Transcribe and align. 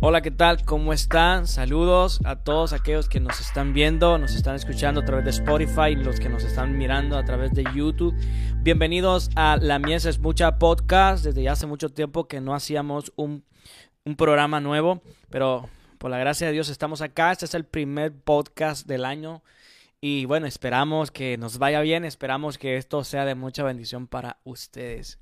Hola, 0.00 0.22
¿qué 0.22 0.32
tal? 0.32 0.64
¿Cómo 0.64 0.92
están? 0.92 1.46
Saludos 1.46 2.20
a 2.24 2.42
todos 2.42 2.72
aquellos 2.72 3.08
que 3.08 3.20
nos 3.20 3.38
están 3.40 3.72
viendo, 3.72 4.18
nos 4.18 4.34
están 4.34 4.56
escuchando 4.56 5.02
a 5.02 5.04
través 5.04 5.24
de 5.24 5.30
Spotify, 5.30 5.94
los 5.94 6.18
que 6.18 6.28
nos 6.28 6.42
están 6.42 6.76
mirando 6.76 7.16
a 7.16 7.24
través 7.24 7.52
de 7.52 7.62
YouTube. 7.74 8.16
Bienvenidos 8.62 9.30
a 9.36 9.56
La 9.56 9.78
Mies 9.78 10.04
es 10.04 10.18
Mucha 10.18 10.58
Podcast. 10.58 11.24
Desde 11.24 11.48
hace 11.48 11.66
mucho 11.66 11.90
tiempo 11.90 12.26
que 12.26 12.40
no 12.40 12.54
hacíamos 12.54 13.12
un, 13.14 13.44
un 14.04 14.16
programa 14.16 14.58
nuevo, 14.58 15.00
pero 15.28 15.68
por 15.98 16.10
la 16.10 16.18
gracia 16.18 16.48
de 16.48 16.54
Dios 16.54 16.70
estamos 16.70 17.02
acá. 17.02 17.30
Este 17.30 17.44
es 17.44 17.54
el 17.54 17.66
primer 17.66 18.12
podcast 18.12 18.88
del 18.88 19.04
año. 19.04 19.44
Y 20.00 20.24
bueno, 20.24 20.46
esperamos 20.46 21.12
que 21.12 21.38
nos 21.38 21.58
vaya 21.58 21.82
bien, 21.82 22.04
esperamos 22.04 22.58
que 22.58 22.78
esto 22.78 23.04
sea 23.04 23.24
de 23.26 23.36
mucha 23.36 23.62
bendición 23.62 24.08
para 24.08 24.38
ustedes. 24.42 25.20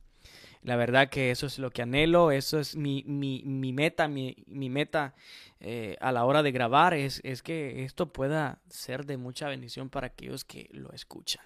La 0.63 0.77
verdad 0.77 1.09
que 1.09 1.31
eso 1.31 1.47
es 1.47 1.59
lo 1.59 1.71
que 1.71 1.83
anhelo, 1.83 2.31
eso 2.31 2.59
es 2.59 2.77
mi, 2.77 3.05
mi, 3.07 3.43
mi 3.45 3.73
meta, 3.73 4.09
mi, 4.09 4.37
mi 4.47 4.69
meta 4.69 5.15
eh, 5.61 5.97
a 6.01 6.13
la 6.13 6.25
hora 6.25 6.43
de 6.43 6.53
grabar, 6.53 6.95
es, 6.95 7.21
es 7.25 7.43
que 7.43 7.85
esto 7.85 8.13
pueda 8.13 8.61
ser 8.69 9.07
de 9.07 9.17
mucha 9.17 9.49
bendición 9.49 9.89
para 9.89 10.09
aquellos 10.09 10.45
que 10.45 10.69
lo 10.73 10.93
escuchan. 10.93 11.45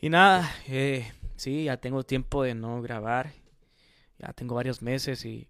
Y 0.00 0.08
nada, 0.08 0.50
eh, 0.68 1.12
sí, 1.36 1.64
ya 1.64 1.76
tengo 1.76 2.02
tiempo 2.02 2.42
de 2.42 2.54
no 2.54 2.82
grabar, 2.82 3.32
ya 4.18 4.32
tengo 4.32 4.56
varios 4.56 4.82
meses 4.82 5.24
y, 5.24 5.48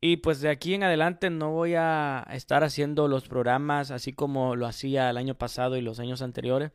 y 0.00 0.16
pues 0.18 0.40
de 0.40 0.48
aquí 0.48 0.74
en 0.74 0.82
adelante 0.82 1.28
no 1.28 1.50
voy 1.50 1.74
a 1.74 2.26
estar 2.32 2.64
haciendo 2.64 3.06
los 3.06 3.28
programas 3.28 3.90
así 3.90 4.12
como 4.12 4.56
lo 4.56 4.66
hacía 4.66 5.10
el 5.10 5.16
año 5.16 5.34
pasado 5.34 5.76
y 5.76 5.82
los 5.82 6.00
años 6.00 6.22
anteriores 6.22 6.72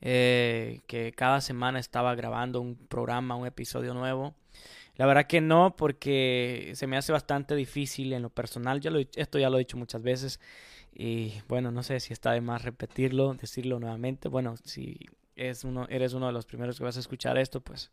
eh, 0.00 0.80
que 0.86 1.12
cada 1.12 1.40
semana 1.40 1.78
estaba 1.78 2.14
grabando 2.14 2.60
un 2.60 2.76
programa, 2.76 3.36
un 3.36 3.46
episodio 3.46 3.94
nuevo. 3.94 4.34
La 4.96 5.06
verdad 5.06 5.26
que 5.26 5.40
no, 5.40 5.76
porque 5.76 6.72
se 6.74 6.86
me 6.86 6.96
hace 6.96 7.12
bastante 7.12 7.54
difícil 7.54 8.12
en 8.12 8.22
lo 8.22 8.30
personal. 8.30 8.80
Yo 8.80 8.90
lo, 8.90 8.98
esto 8.98 9.38
ya 9.38 9.50
lo 9.50 9.56
he 9.56 9.60
dicho 9.60 9.76
muchas 9.76 10.02
veces. 10.02 10.40
Y 10.94 11.34
bueno, 11.48 11.70
no 11.70 11.82
sé 11.82 12.00
si 12.00 12.14
está 12.14 12.32
de 12.32 12.40
más 12.40 12.62
repetirlo, 12.62 13.34
decirlo 13.34 13.78
nuevamente. 13.78 14.28
Bueno, 14.28 14.56
si 14.64 14.98
es 15.36 15.64
uno, 15.64 15.86
eres 15.90 16.14
uno 16.14 16.26
de 16.26 16.32
los 16.32 16.46
primeros 16.46 16.78
que 16.78 16.84
vas 16.84 16.96
a 16.96 17.00
escuchar 17.00 17.36
esto, 17.36 17.60
pues, 17.60 17.90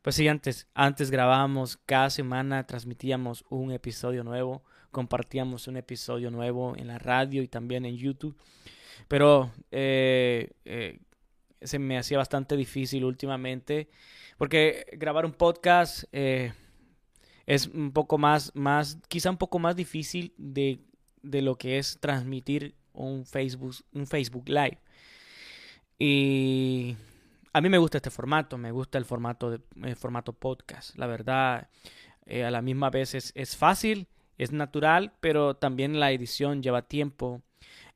pues 0.00 0.16
sí, 0.16 0.26
antes, 0.28 0.66
antes 0.72 1.10
grabábamos, 1.10 1.76
cada 1.84 2.08
semana 2.08 2.66
transmitíamos 2.66 3.44
un 3.50 3.72
episodio 3.72 4.24
nuevo, 4.24 4.62
compartíamos 4.90 5.68
un 5.68 5.76
episodio 5.76 6.30
nuevo 6.30 6.74
en 6.76 6.88
la 6.88 6.98
radio 6.98 7.42
y 7.42 7.48
también 7.48 7.84
en 7.84 7.96
YouTube. 7.96 8.34
Pero 9.08 9.52
eh, 9.70 10.50
eh, 10.64 10.98
se 11.62 11.78
me 11.78 11.98
hacía 11.98 12.18
bastante 12.18 12.56
difícil 12.56 13.04
últimamente, 13.04 13.88
porque 14.38 14.86
grabar 14.92 15.26
un 15.26 15.32
podcast 15.32 16.04
eh, 16.12 16.52
es 17.46 17.66
un 17.66 17.92
poco 17.92 18.18
más, 18.18 18.52
más, 18.54 18.98
quizá 19.08 19.30
un 19.30 19.36
poco 19.36 19.58
más 19.58 19.76
difícil 19.76 20.34
de, 20.36 20.80
de 21.22 21.42
lo 21.42 21.56
que 21.56 21.78
es 21.78 21.98
transmitir 22.00 22.74
un 22.92 23.26
Facebook, 23.26 23.74
un 23.92 24.06
Facebook 24.06 24.48
Live. 24.48 24.78
Y 25.98 26.96
a 27.52 27.60
mí 27.60 27.68
me 27.68 27.78
gusta 27.78 27.98
este 27.98 28.10
formato, 28.10 28.56
me 28.56 28.72
gusta 28.72 28.98
el 28.98 29.04
formato, 29.04 29.50
de, 29.50 29.60
el 29.82 29.96
formato 29.96 30.32
podcast. 30.32 30.96
La 30.96 31.06
verdad, 31.06 31.68
eh, 32.26 32.44
a 32.44 32.50
la 32.50 32.62
misma 32.62 32.90
vez 32.90 33.14
es, 33.14 33.32
es 33.34 33.56
fácil, 33.56 34.08
es 34.38 34.52
natural, 34.52 35.12
pero 35.20 35.54
también 35.56 36.00
la 36.00 36.12
edición 36.12 36.62
lleva 36.62 36.82
tiempo 36.82 37.42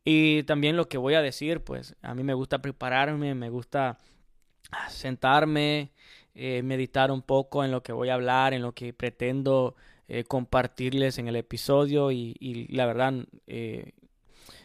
y 0.05 0.42
también 0.44 0.77
lo 0.77 0.88
que 0.88 0.98
voy 0.98 1.14
a 1.14 1.22
decir, 1.22 1.60
pues 1.60 1.97
a 2.02 2.14
mí 2.14 2.22
me 2.22 2.34
gusta 2.34 2.60
prepararme, 2.60 3.34
me 3.34 3.48
gusta 3.48 3.98
sentarme, 4.88 5.92
eh, 6.34 6.62
meditar 6.62 7.11
un 7.11 7.22
poco 7.22 7.64
en 7.64 7.70
lo 7.70 7.83
que 7.83 7.92
voy 7.92 8.08
a 8.08 8.14
hablar, 8.14 8.55
en 8.55 8.62
lo 8.62 8.72
que 8.72 8.92
pretendo 8.92 9.77
eh, 10.08 10.24
compartirles 10.24 11.19
en 11.19 11.28
el 11.28 11.36
episodio 11.36 12.11
y, 12.11 12.36
y 12.41 12.66
la 12.74 12.86
verdad 12.86 13.14
eh, 13.46 13.92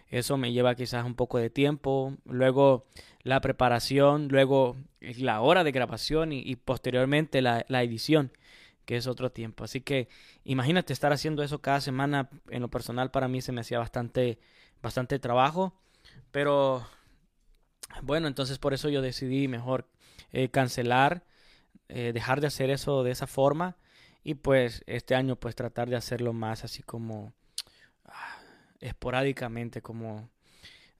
eso 0.09 0.37
me 0.37 0.51
lleva 0.51 0.75
quizás 0.75 1.05
un 1.05 1.15
poco 1.15 1.37
de 1.37 1.49
tiempo. 1.49 2.15
Luego 2.25 2.87
la 3.21 3.41
preparación, 3.41 4.27
luego 4.29 4.75
la 4.99 5.41
hora 5.41 5.63
de 5.63 5.71
grabación 5.71 6.33
y, 6.33 6.39
y 6.39 6.55
posteriormente 6.55 7.41
la, 7.41 7.65
la 7.67 7.83
edición 7.83 8.31
que 8.85 8.97
es 8.97 9.05
otro 9.05 9.31
tiempo. 9.31 9.63
Así 9.63 9.81
que 9.81 10.07
imagínate 10.43 10.93
estar 10.93 11.13
haciendo 11.13 11.43
eso 11.43 11.61
cada 11.61 11.79
semana. 11.79 12.29
En 12.49 12.61
lo 12.61 12.69
personal 12.69 13.11
para 13.11 13.27
mí 13.27 13.41
se 13.41 13.51
me 13.51 13.61
hacía 13.61 13.77
bastante 13.77 14.39
bastante 14.81 15.19
trabajo, 15.19 15.73
pero 16.31 16.85
bueno, 18.01 18.27
entonces 18.27 18.57
por 18.57 18.73
eso 18.73 18.89
yo 18.89 19.01
decidí 19.01 19.47
mejor 19.47 19.87
eh, 20.31 20.49
cancelar, 20.49 21.23
eh, 21.87 22.11
dejar 22.13 22.41
de 22.41 22.47
hacer 22.47 22.69
eso 22.69 23.03
de 23.03 23.11
esa 23.11 23.27
forma 23.27 23.77
y 24.23 24.35
pues 24.35 24.83
este 24.85 25.15
año 25.15 25.35
pues 25.35 25.55
tratar 25.55 25.89
de 25.89 25.95
hacerlo 25.95 26.33
más 26.33 26.63
así 26.63 26.83
como 26.83 27.33
ah, 28.05 28.37
esporádicamente, 28.79 29.81
como 29.81 30.29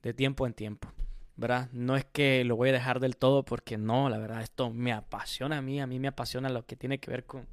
de 0.01 0.13
tiempo 0.13 0.47
en 0.47 0.53
tiempo. 0.53 0.91
¿verdad? 1.39 1.69
No 1.71 1.95
es 1.95 2.03
que 2.03 2.43
lo 2.43 2.57
voy 2.57 2.69
a 2.69 2.73
dejar 2.73 2.99
del 2.99 3.15
todo 3.15 3.43
porque 3.43 3.77
no, 3.77 4.09
la 4.09 4.17
verdad, 4.17 4.41
esto 4.41 4.71
me 4.71 4.91
apasiona 4.91 5.59
a 5.59 5.61
mí, 5.61 5.79
a 5.79 5.87
mí 5.87 5.97
me 5.97 6.09
apasiona 6.09 6.49
lo 6.49 6.65
que 6.65 6.75
tiene 6.75 6.99
que 6.99 7.09
ver 7.09 7.23
con, 7.25 7.47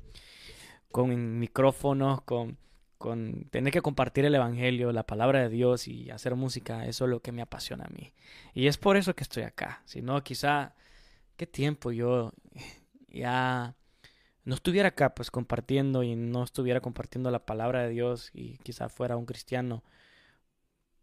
con 0.90 1.38
micrófonos, 1.38 2.20
con 2.22 2.58
con 2.98 3.48
tener 3.50 3.72
que 3.72 3.82
compartir 3.82 4.24
el 4.24 4.34
Evangelio, 4.34 4.92
la 4.92 5.06
palabra 5.06 5.40
de 5.40 5.48
Dios 5.48 5.88
y 5.88 6.10
hacer 6.10 6.34
música, 6.34 6.86
eso 6.86 7.04
es 7.04 7.10
lo 7.10 7.20
que 7.20 7.32
me 7.32 7.42
apasiona 7.42 7.84
a 7.84 7.90
mí. 7.90 8.12
Y 8.54 8.66
es 8.66 8.78
por 8.78 8.96
eso 8.96 9.14
que 9.14 9.22
estoy 9.22 9.42
acá. 9.42 9.82
Si 9.84 10.02
no, 10.02 10.22
quizá, 10.24 10.74
¿qué 11.36 11.46
tiempo 11.46 11.92
yo 11.92 12.32
ya 13.08 13.74
no 14.44 14.54
estuviera 14.54 14.90
acá 14.90 15.14
pues 15.14 15.30
compartiendo 15.30 16.02
y 16.02 16.14
no 16.14 16.44
estuviera 16.44 16.80
compartiendo 16.80 17.30
la 17.30 17.44
palabra 17.44 17.82
de 17.82 17.90
Dios 17.90 18.30
y 18.32 18.58
quizá 18.58 18.88
fuera 18.88 19.16
un 19.16 19.26
cristiano 19.26 19.82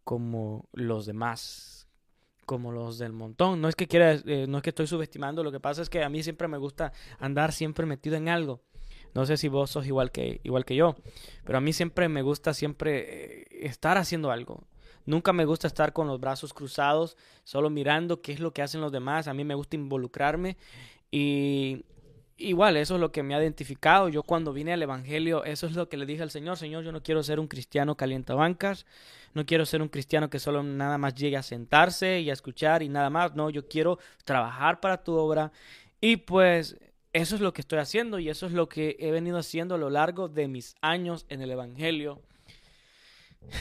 como 0.03 0.69
los 0.73 1.05
demás, 1.05 1.87
como 2.45 2.71
los 2.71 2.97
del 2.97 3.13
montón. 3.13 3.61
No 3.61 3.67
es 3.67 3.75
que 3.75 3.87
quiera, 3.87 4.13
eh, 4.13 4.45
no 4.47 4.57
es 4.57 4.63
que 4.63 4.69
estoy 4.69 4.87
subestimando, 4.87 5.43
lo 5.43 5.51
que 5.51 5.59
pasa 5.59 5.81
es 5.81 5.89
que 5.89 6.03
a 6.03 6.09
mí 6.09 6.23
siempre 6.23 6.47
me 6.47 6.57
gusta 6.57 6.93
andar 7.19 7.51
siempre 7.51 7.85
metido 7.85 8.15
en 8.15 8.29
algo. 8.29 8.61
No 9.13 9.25
sé 9.25 9.37
si 9.37 9.47
vos 9.47 9.69
sos 9.69 9.85
igual 9.85 10.11
que, 10.11 10.41
igual 10.43 10.65
que 10.65 10.75
yo, 10.75 10.95
pero 11.43 11.57
a 11.57 11.61
mí 11.61 11.73
siempre 11.73 12.09
me 12.09 12.21
gusta 12.21 12.53
siempre 12.53 13.41
eh, 13.41 13.47
estar 13.61 13.97
haciendo 13.97 14.31
algo. 14.31 14.63
Nunca 15.05 15.33
me 15.33 15.45
gusta 15.45 15.67
estar 15.67 15.93
con 15.93 16.07
los 16.07 16.19
brazos 16.19 16.53
cruzados, 16.53 17.17
solo 17.43 17.69
mirando 17.69 18.21
qué 18.21 18.31
es 18.31 18.39
lo 18.39 18.53
que 18.53 18.61
hacen 18.61 18.81
los 18.81 18.91
demás. 18.91 19.27
A 19.27 19.33
mí 19.33 19.43
me 19.43 19.55
gusta 19.55 19.75
involucrarme 19.75 20.57
y 21.11 21.83
igual 22.37 22.77
eso 22.77 22.95
es 22.95 23.01
lo 23.01 23.11
que 23.11 23.21
me 23.21 23.35
ha 23.35 23.41
identificado. 23.41 24.07
Yo 24.09 24.23
cuando 24.23 24.53
vine 24.53 24.73
al 24.73 24.81
Evangelio, 24.81 25.43
eso 25.43 25.67
es 25.67 25.75
lo 25.75 25.89
que 25.89 25.97
le 25.97 26.05
dije 26.05 26.23
al 26.23 26.31
Señor. 26.31 26.57
Señor, 26.57 26.83
yo 26.83 26.91
no 26.91 27.03
quiero 27.03 27.21
ser 27.21 27.39
un 27.39 27.47
cristiano 27.47 27.95
calientabancas, 27.95 28.85
no 29.33 29.45
quiero 29.45 29.65
ser 29.65 29.81
un 29.81 29.89
cristiano 29.89 30.29
que 30.29 30.39
solo 30.39 30.63
nada 30.63 30.97
más 30.97 31.15
llegue 31.15 31.37
a 31.37 31.43
sentarse 31.43 32.21
y 32.21 32.29
a 32.29 32.33
escuchar 32.33 32.81
y 32.81 32.89
nada 32.89 33.09
más. 33.09 33.35
No, 33.35 33.49
yo 33.49 33.67
quiero 33.67 33.99
trabajar 34.23 34.79
para 34.79 35.03
tu 35.03 35.13
obra. 35.13 35.51
Y 35.99 36.17
pues 36.17 36.77
eso 37.13 37.35
es 37.35 37.41
lo 37.41 37.53
que 37.53 37.61
estoy 37.61 37.79
haciendo 37.79 38.19
y 38.19 38.29
eso 38.29 38.47
es 38.47 38.51
lo 38.51 38.67
que 38.67 38.97
he 38.99 39.11
venido 39.11 39.37
haciendo 39.37 39.75
a 39.75 39.77
lo 39.77 39.89
largo 39.89 40.27
de 40.27 40.47
mis 40.47 40.75
años 40.81 41.25
en 41.29 41.41
el 41.41 41.51
Evangelio. 41.51 42.21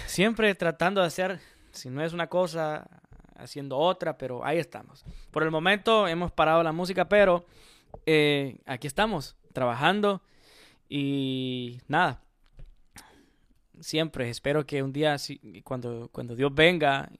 Siempre 0.07 0.55
tratando 0.55 1.03
de 1.03 1.07
hacer, 1.07 1.41
si 1.71 1.91
no 1.91 2.03
es 2.03 2.15
una 2.15 2.29
cosa, 2.29 2.89
haciendo 3.37 3.77
otra, 3.77 4.17
pero 4.17 4.45
ahí 4.45 4.59
estamos. 4.59 5.05
Por 5.31 5.43
el 5.43 5.51
momento 5.51 6.09
hemos 6.09 6.33
parado 6.33 6.63
la 6.63 6.73
música, 6.73 7.09
pero 7.09 7.45
eh, 8.07 8.57
aquí 8.65 8.87
estamos, 8.87 9.37
trabajando 9.53 10.23
y 10.89 11.81
nada. 11.89 12.23
Siempre 13.81 14.31
espero 14.31 14.65
que 14.65 14.83
un 14.83 14.93
día, 14.93 15.17
cuando, 15.65 16.09
cuando 16.13 16.37
Dios 16.37 16.55
venga 16.55 17.11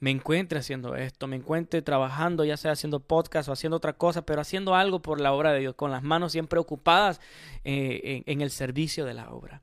me 0.00 0.10
encuentre 0.10 0.58
haciendo 0.58 0.96
esto, 0.96 1.26
me 1.26 1.36
encuentre 1.36 1.82
trabajando, 1.82 2.44
ya 2.44 2.56
sea 2.56 2.72
haciendo 2.72 3.00
podcast 3.00 3.48
o 3.48 3.52
haciendo 3.52 3.76
otra 3.76 3.92
cosa, 3.92 4.24
pero 4.24 4.40
haciendo 4.40 4.74
algo 4.74 5.02
por 5.02 5.20
la 5.20 5.32
obra 5.32 5.52
de 5.52 5.60
Dios, 5.60 5.74
con 5.74 5.90
las 5.90 6.02
manos 6.02 6.32
siempre 6.32 6.58
ocupadas 6.58 7.20
eh, 7.64 8.22
en, 8.26 8.40
el 8.40 8.50
servicio 8.50 9.04
de 9.04 9.14
la 9.14 9.30
obra. 9.30 9.62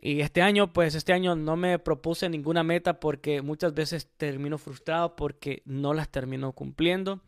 Y 0.00 0.20
este 0.20 0.42
año, 0.42 0.72
pues 0.72 0.94
este 0.94 1.12
año 1.12 1.36
no 1.36 1.56
me 1.56 1.78
propuse 1.78 2.28
ninguna 2.28 2.62
meta 2.62 3.00
porque 3.00 3.42
muchas 3.42 3.74
veces 3.74 4.08
termino 4.16 4.58
frustrado 4.58 5.16
porque 5.16 5.62
no 5.64 5.92
las 5.92 6.08
termino 6.08 6.52
cumpliendo. 6.52 7.20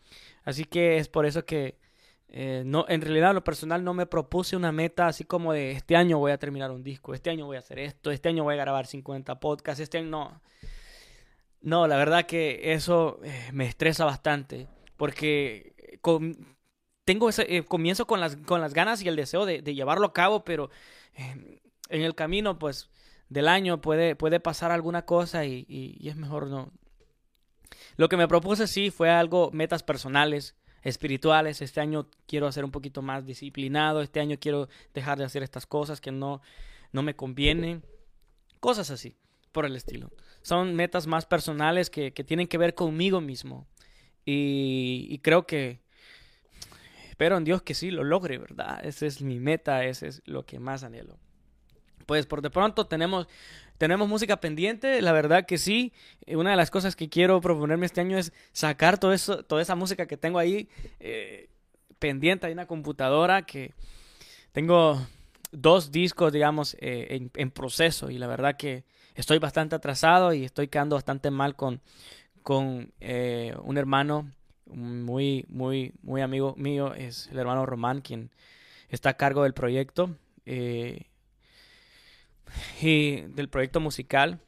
Así 0.45 0.65
que 0.65 0.99
es 0.99 1.09
por 1.09 1.27
eso 1.27 1.45
que 1.45 1.79
eh, 2.29 2.63
no, 2.65 2.85
en 2.89 3.01
realidad 3.01 3.35
lo 3.35 3.45
personal 3.45 3.85
no 3.85 3.95
me 3.95 4.07
propuse 4.07 4.57
una 4.57 4.73
meta 4.73 5.07
así 5.07 5.25
como 5.25 5.53
de 5.53 5.73
este 5.73 5.95
año 5.95 6.19
voy 6.19 6.33
a 6.33 6.39
terminar 6.39 6.73
un 6.73 6.83
disco, 6.83 7.15
este 7.15 7.31
año 7.31 7.47
voy 7.47 7.57
a 7.57 7.61
hacer 7.61 7.79
esto, 7.79 8.11
este 8.11 8.29
año 8.29 8.43
voy 8.43 8.55
a 8.55 8.59
grabar 8.59 8.87
50 8.87 9.39
podcasts, 9.39 9.81
este 9.81 9.99
año 9.99 10.09
no. 10.09 10.41
No, 11.65 11.87
la 11.89 11.97
verdad 11.97 12.27
que 12.27 12.75
eso 12.75 13.19
eh, 13.25 13.49
me 13.55 13.67
estresa 13.67 14.05
bastante 14.05 14.69
porque 14.99 15.75
eh, 15.79 15.99
tengo 17.07 17.31
ese, 17.31 17.57
eh, 17.57 17.65
comienzo 17.65 18.07
con 18.07 18.21
las, 18.21 18.37
ganas 18.75 19.01
y 19.01 19.09
el 19.09 19.17
deseo 19.17 19.47
de, 19.47 19.63
llevarlo 19.63 20.09
a 20.09 20.13
cabo, 20.13 20.45
pero 20.45 20.69
en 21.15 22.03
el 22.03 22.15
camino 22.15 22.59
pues 22.59 22.91
del 23.31 23.49
año 23.49 23.81
puede, 23.81 24.15
puede 24.15 24.41
pasar 24.41 24.73
alguna 24.73 25.07
cosa 25.07 25.47
y, 25.47 25.99
es 26.05 26.17
mejor 26.17 26.49
no. 26.49 26.71
Lo 27.97 28.11
que 28.11 28.19
me 28.19 28.29
propuse 28.29 28.67
sí 28.67 28.91
fue 28.91 29.09
algo, 29.09 29.51
metas 29.51 29.83
personales, 29.83 30.57
espirituales. 30.83 31.63
Este 31.63 31.81
año 31.81 32.11
quiero 32.27 32.53
ser 32.53 32.67
un 32.67 32.73
poquito 32.73 33.01
más 33.01 33.25
disciplinado. 33.25 34.03
Este 34.03 34.21
año 34.21 34.37
quiero 34.39 34.69
dejar 34.93 35.17
de 35.17 35.25
hacer 35.25 35.43
estas 35.43 35.65
cosas 35.65 36.03
que 36.03 36.13
no, 36.13 36.43
no 36.93 37.03
me 37.03 37.17
convienen. 37.17 37.83
Cosas 38.61 38.91
así, 38.91 39.17
por 39.55 39.65
el 39.65 39.77
estilo. 39.77 40.11
Son 40.43 40.75
metas 40.75 41.07
más 41.07 41.25
personales 41.25 41.89
que, 41.89 42.13
que 42.13 42.25
tienen 42.25 42.49
que 42.49 42.59
ver 42.59 42.75
conmigo 42.75 43.23
mismo. 43.23 43.67
Y, 44.27 45.19
creo 45.23 45.47
que 45.47 45.81
espero 47.09 47.37
en 47.37 47.45
Dios 47.45 47.63
que 47.63 47.75
sí 47.75 47.91
lo 47.91 48.05
logre, 48.05 48.39
¿verdad? 48.39 48.85
Esa 48.85 49.07
es 49.07 49.23
mi 49.23 49.39
meta, 49.39 49.85
ese 49.85 50.09
es 50.09 50.23
lo 50.27 50.45
que 50.45 50.59
más 50.59 50.83
anhelo. 50.83 51.19
Pues 52.07 52.27
por 52.27 52.43
de 52.43 52.51
pronto 52.51 52.87
tenemos 52.87 53.27
tenemos 53.79 54.09
música 54.09 54.41
pendiente, 54.41 55.03
la 55.03 55.13
verdad 55.13 55.47
que 55.47 55.59
sí. 55.59 55.93
Eh, 56.27 56.37
una 56.37 56.51
de 56.51 56.57
las 56.57 56.71
cosas 56.71 56.97
que 56.97 57.09
quiero 57.09 57.41
proponerme 57.41 57.87
este 57.87 58.01
año 58.01 58.19
es 58.19 58.33
sacar 58.53 58.99
todo 58.99 59.13
eso, 59.13 59.45
toda 59.45 59.63
esa 59.63 59.75
música 59.75 60.07
que 60.07 60.17
tengo 60.17 60.39
ahí 60.39 60.69
eh, 61.01 61.49
pendiente. 61.99 62.47
Hay 62.47 62.53
una 62.53 62.67
computadora 62.67 63.43
que 63.43 63.73
tengo 64.53 65.05
dos 65.51 65.91
discos, 65.91 66.33
digamos, 66.33 66.77
eh, 66.81 67.29
en, 67.35 67.51
proceso 67.51 68.11
y 68.11 68.19
la 68.19 68.27
verdad 68.27 68.57
que 68.57 68.85
estoy 69.15 69.39
bastante 69.39 69.77
atrasado 69.77 70.33
y 70.33 70.45
estoy 70.45 70.69
quedando 70.69 70.97
bastante 70.97 71.31
mal 71.31 71.57
con, 71.57 71.81
con 72.43 72.93
un 73.01 73.79
hermano 73.79 74.31
muy, 74.67 75.45
muy, 75.49 75.93
muy 76.03 76.23
amigo 76.23 76.55
mío, 76.57 76.95
es 76.95 77.29
el 77.29 77.39
hermano 77.39 77.67
Román, 77.67 78.01
quien 78.01 78.31
está 78.89 79.11
a 79.11 79.17
cargo 79.17 79.43
del 79.43 79.55
proyecto 79.55 80.11
y 82.81 83.21
del 83.21 83.49
proyecto 83.49 83.81
musical. 83.81 84.41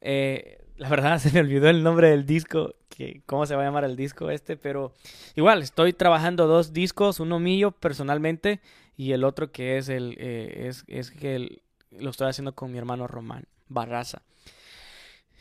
Eh, 0.00 0.58
la 0.76 0.88
verdad 0.88 1.18
se 1.20 1.32
me 1.32 1.40
olvidó 1.40 1.68
el 1.68 1.82
nombre 1.82 2.10
del 2.10 2.26
disco, 2.26 2.74
que, 2.88 3.22
cómo 3.26 3.46
se 3.46 3.54
va 3.54 3.62
a 3.62 3.66
llamar 3.66 3.84
el 3.84 3.96
disco 3.96 4.30
este, 4.30 4.56
pero 4.56 4.92
igual 5.34 5.62
estoy 5.62 5.92
trabajando 5.92 6.46
dos 6.46 6.72
discos, 6.72 7.20
uno 7.20 7.38
mío 7.40 7.72
personalmente 7.72 8.60
y 8.96 9.12
el 9.12 9.24
otro 9.24 9.52
que 9.52 9.78
es 9.78 9.88
el 9.88 10.16
eh, 10.18 10.68
es, 10.68 10.84
es, 10.86 11.10
que 11.10 11.60
lo 12.00 12.10
estoy 12.10 12.28
haciendo 12.28 12.54
con 12.54 12.72
mi 12.72 12.78
hermano 12.78 13.06
Román 13.06 13.44
Barraza. 13.68 14.22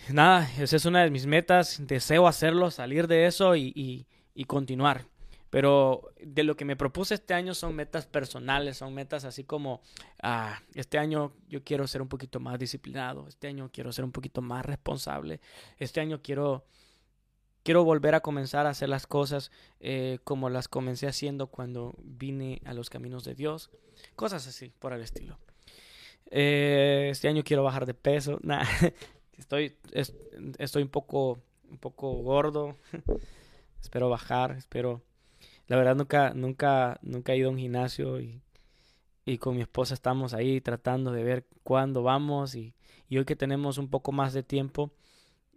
Nada, 0.09 0.49
esa 0.59 0.75
es 0.75 0.85
una 0.85 1.03
de 1.03 1.09
mis 1.09 1.25
metas, 1.25 1.79
deseo 1.87 2.27
hacerlo, 2.27 2.69
salir 2.69 3.07
de 3.07 3.25
eso 3.25 3.55
y, 3.55 4.05
y 4.33 4.43
continuar. 4.45 5.05
Pero 5.55 6.11
de 6.19 6.43
lo 6.43 6.57
que 6.57 6.65
me 6.65 6.75
propuse 6.75 7.13
este 7.13 7.33
año 7.33 7.53
son 7.53 7.75
metas 7.75 8.05
personales, 8.05 8.75
son 8.75 8.93
metas 8.93 9.23
así 9.23 9.45
como, 9.45 9.81
ah, 10.21 10.61
este 10.73 10.97
año 10.97 11.31
yo 11.47 11.63
quiero 11.63 11.87
ser 11.87 12.01
un 12.01 12.09
poquito 12.09 12.41
más 12.41 12.59
disciplinado, 12.59 13.25
este 13.29 13.47
año 13.47 13.69
quiero 13.71 13.93
ser 13.93 14.03
un 14.03 14.11
poquito 14.11 14.41
más 14.41 14.65
responsable, 14.65 15.39
este 15.77 16.01
año 16.01 16.21
quiero, 16.21 16.65
quiero 17.63 17.85
volver 17.85 18.15
a 18.15 18.19
comenzar 18.19 18.65
a 18.65 18.71
hacer 18.71 18.89
las 18.89 19.07
cosas 19.07 19.49
eh, 19.79 20.19
como 20.25 20.49
las 20.49 20.67
comencé 20.67 21.07
haciendo 21.07 21.47
cuando 21.47 21.95
vine 22.03 22.61
a 22.65 22.73
los 22.73 22.89
caminos 22.89 23.23
de 23.23 23.35
Dios, 23.35 23.69
cosas 24.17 24.45
así, 24.47 24.73
por 24.77 24.91
el 24.91 25.01
estilo. 25.01 25.39
Eh, 26.31 27.09
este 27.11 27.27
año 27.27 27.43
quiero 27.43 27.63
bajar 27.63 27.85
de 27.85 27.93
peso, 27.93 28.39
nah, 28.43 28.65
estoy, 29.37 29.75
estoy 30.57 30.83
un 30.83 30.89
poco, 30.89 31.39
un 31.69 31.77
poco 31.77 32.13
gordo, 32.23 32.75
espero 33.81 34.09
bajar, 34.09 34.51
espero. 34.51 35.01
La 35.67 35.77
verdad 35.77 35.95
nunca, 35.95 36.33
nunca, 36.33 36.99
nunca 37.01 37.33
he 37.33 37.37
ido 37.37 37.49
a 37.49 37.51
un 37.51 37.57
gimnasio 37.57 38.19
y, 38.19 38.41
y 39.25 39.37
con 39.39 39.55
mi 39.55 39.61
esposa 39.61 39.93
estamos 39.93 40.33
ahí 40.33 40.61
tratando 40.61 41.11
de 41.11 41.23
ver 41.23 41.47
cuándo 41.63 42.03
vamos 42.03 42.55
y, 42.55 42.75
y 43.09 43.17
hoy 43.17 43.25
que 43.25 43.35
tenemos 43.35 43.77
un 43.77 43.89
poco 43.89 44.11
más 44.11 44.33
de 44.33 44.43
tiempo, 44.43 44.91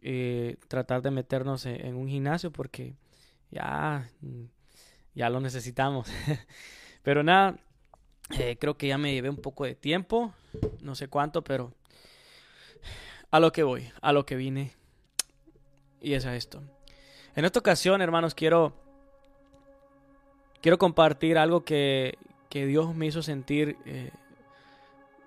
eh, 0.01 0.57
tratar 0.69 1.03
de 1.03 1.11
meternos 1.11 1.67
e, 1.67 1.87
en, 1.87 1.97
un 1.97 2.09
gimnasio 2.09 2.51
porque 2.51 2.95
ya, 3.51 4.11
ya 5.15 5.31
lo 5.31 5.41
necesitamos. 5.41 6.09
pero 7.03 7.23
nada, 7.23 7.59
eh, 8.31 8.57
creo 8.59 8.77
que 8.77 8.89
ya 8.89 8.99
me 8.99 9.13
llevé 9.13 9.31
un 9.31 9.37
poco 9.37 9.65
de 9.65 9.75
tiempo, 9.75 10.35
no 10.81 10.95
sé 10.95 11.09
cuánto, 11.09 11.43
pero 11.43 11.73
a 13.31 13.41
lo 13.41 13.53
que 13.53 13.63
voy, 13.63 13.91
a 14.01 14.13
lo 14.13 14.27
que 14.27 14.37
vine. 14.37 14.73
Y 16.01 16.15
es 16.15 16.27
a 16.27 16.37
esto. 16.37 16.63
En 17.35 17.45
esta 17.45 17.59
ocasión, 17.59 18.03
hermanos, 18.03 18.35
quiero 18.35 18.75
quiero 20.61 20.79
compartir 20.79 21.39
algo 21.39 21.65
que, 21.65 22.19
Dios 22.51 22.95
me 22.95 23.07
hizo 23.07 23.23
sentir 23.23 23.77
eh, 23.85 24.11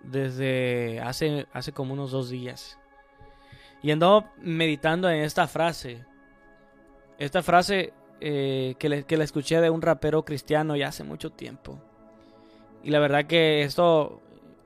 desde 0.03 0.99
hace, 1.01 1.47
hace 1.53 1.71
como 1.71 1.93
unos 1.93 2.11
dos 2.11 2.29
días. 2.29 2.77
Y 3.81 3.91
ando 3.91 4.25
meditando 4.37 5.09
en 5.09 5.21
esta 5.21 5.47
frase. 5.47 6.05
Esta 7.17 7.41
frase 7.41 7.93
eh, 8.19 8.75
que, 8.77 8.89
le, 8.89 9.03
que 9.03 9.17
la 9.17 9.23
escuché 9.23 9.61
de 9.61 9.69
un 9.69 9.81
rapero 9.81 10.25
cristiano 10.25 10.75
ya 10.75 10.89
hace 10.89 11.03
mucho 11.03 11.31
tiempo. 11.31 11.81
Y 12.83 12.89
la 12.89 12.99
verdad 12.99 13.25
que 13.25 13.63
esto 13.63 14.21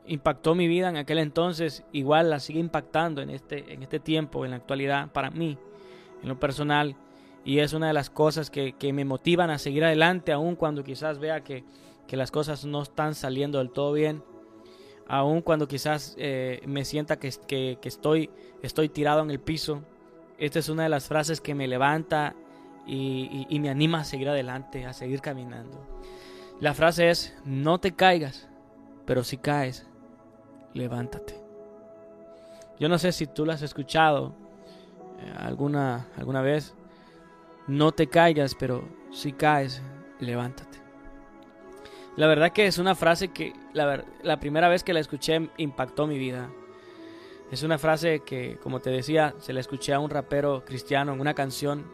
impactó 0.08 0.56
mi 0.56 0.68
vida 0.68 0.90
en 0.90 0.98
aquel 0.98 1.18
entonces, 1.18 1.84
igual 1.92 2.30
la 2.30 2.40
sigue 2.40 2.60
impactando 2.60 3.22
en 3.22 3.30
este, 3.30 3.74
en 3.74 3.84
este 3.84 4.00
tiempo, 4.00 4.46
en 4.46 4.52
la 4.52 4.58
actualidad, 4.58 5.12
para 5.12 5.32
mí, 5.32 5.58
en 6.22 6.30
lo 6.30 6.40
personal. 6.40 6.96
Y 7.44 7.60
es 7.60 7.74
una 7.74 7.88
de 7.88 7.94
las 7.94 8.10
cosas 8.10 8.50
que, 8.50 8.74
me 8.94 9.06
motivan 9.06 9.50
a 9.50 9.58
seguir 9.58 9.84
adelante, 9.84 10.32
aun 10.32 10.56
cuando 10.56 10.84
quizás 10.84 11.20
vea 11.20 11.44
que, 11.44 11.64
las 12.10 12.32
cosas 12.32 12.64
no 12.64 12.82
están 12.82 13.14
saliendo 13.14 13.58
del 13.58 13.72
todo 13.72 13.92
bien. 13.92 14.24
Aun 15.08 15.42
cuando 15.42 15.68
quizás 15.68 16.16
eh, 16.18 16.62
me 16.66 16.86
sienta 16.86 17.20
que, 17.20 17.28
estoy, 17.84 18.30
estoy 18.62 18.90
tirado 18.90 19.22
en 19.22 19.32
el 19.32 19.40
piso. 19.40 19.82
Esta 20.38 20.60
es 20.60 20.70
una 20.70 20.84
de 20.84 20.90
las 20.90 21.08
frases 21.08 21.42
que 21.42 21.54
me 21.54 21.68
levanta 21.68 22.36
y 22.88 23.60
me 23.60 23.70
anima 23.70 24.02
a 24.02 24.04
seguir 24.06 24.30
adelante, 24.30 24.86
a 24.86 24.94
seguir 24.94 25.20
caminando. 25.20 25.96
La 26.60 26.74
frase 26.74 27.10
es, 27.10 27.36
no 27.44 27.80
te 27.80 27.96
caigas, 27.96 28.48
pero 29.06 29.24
si 29.24 29.38
caes, 29.38 29.86
levántate. 30.74 31.36
Yo 32.80 32.88
no 32.88 32.98
sé 32.98 33.12
si 33.12 33.28
tú 33.28 33.46
la 33.46 33.54
has 33.54 33.62
escuchado 33.62 34.34
eh, 35.20 35.34
alguna, 35.38 36.08
alguna 36.18 36.42
vez. 36.42 36.74
No 37.68 37.92
te 37.92 38.08
caigas, 38.08 38.56
pero 38.56 38.88
si 39.12 39.34
caes, 39.34 39.82
levántate. 40.20 40.80
La 42.16 42.28
verdad 42.28 42.54
que 42.54 42.68
es 42.68 42.78
una 42.78 42.96
frase 42.96 43.30
que 43.30 43.54
la, 43.74 44.06
la, 44.24 44.40
primera 44.40 44.70
vez 44.70 44.84
que 44.84 44.94
la 44.94 45.02
escuché 45.02 45.50
impactó 45.58 46.08
mi 46.08 46.18
vida. 46.18 46.50
Es 47.52 47.64
una 47.64 47.78
frase 47.78 48.22
que, 48.22 48.58
como 48.64 48.80
te 48.80 48.90
decía, 48.90 49.36
se 49.40 49.52
la 49.52 49.60
escuché 49.60 49.94
a 49.94 50.00
un 50.00 50.10
rapero 50.10 50.64
cristiano 50.64 51.14
en 51.14 51.20
una 51.20 51.34
canción. 51.34 51.86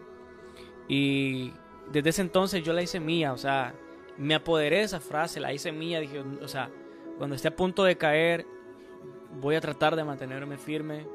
Y 0.87 1.51
desde 1.91 2.09
ese 2.09 2.21
entonces 2.21 2.63
yo 2.63 2.73
la 2.73 2.83
hice 2.83 2.99
mía, 2.99 3.33
o 3.33 3.37
sea, 3.37 3.73
me 4.17 4.35
apoderé 4.35 4.77
de 4.77 4.83
esa 4.83 4.99
frase, 4.99 5.39
la 5.39 5.53
hice 5.53 5.71
mía. 5.71 5.99
Dije, 5.99 6.19
o 6.19 6.47
sea, 6.47 6.69
cuando 7.17 7.35
esté 7.35 7.47
a 7.49 7.55
punto 7.55 7.83
de 7.83 7.97
caer, 7.97 8.45
voy 9.39 9.55
a 9.55 9.61
tratar 9.61 9.95
de 9.95 10.03
mantenerme 10.03 10.57
firme. 10.57 11.05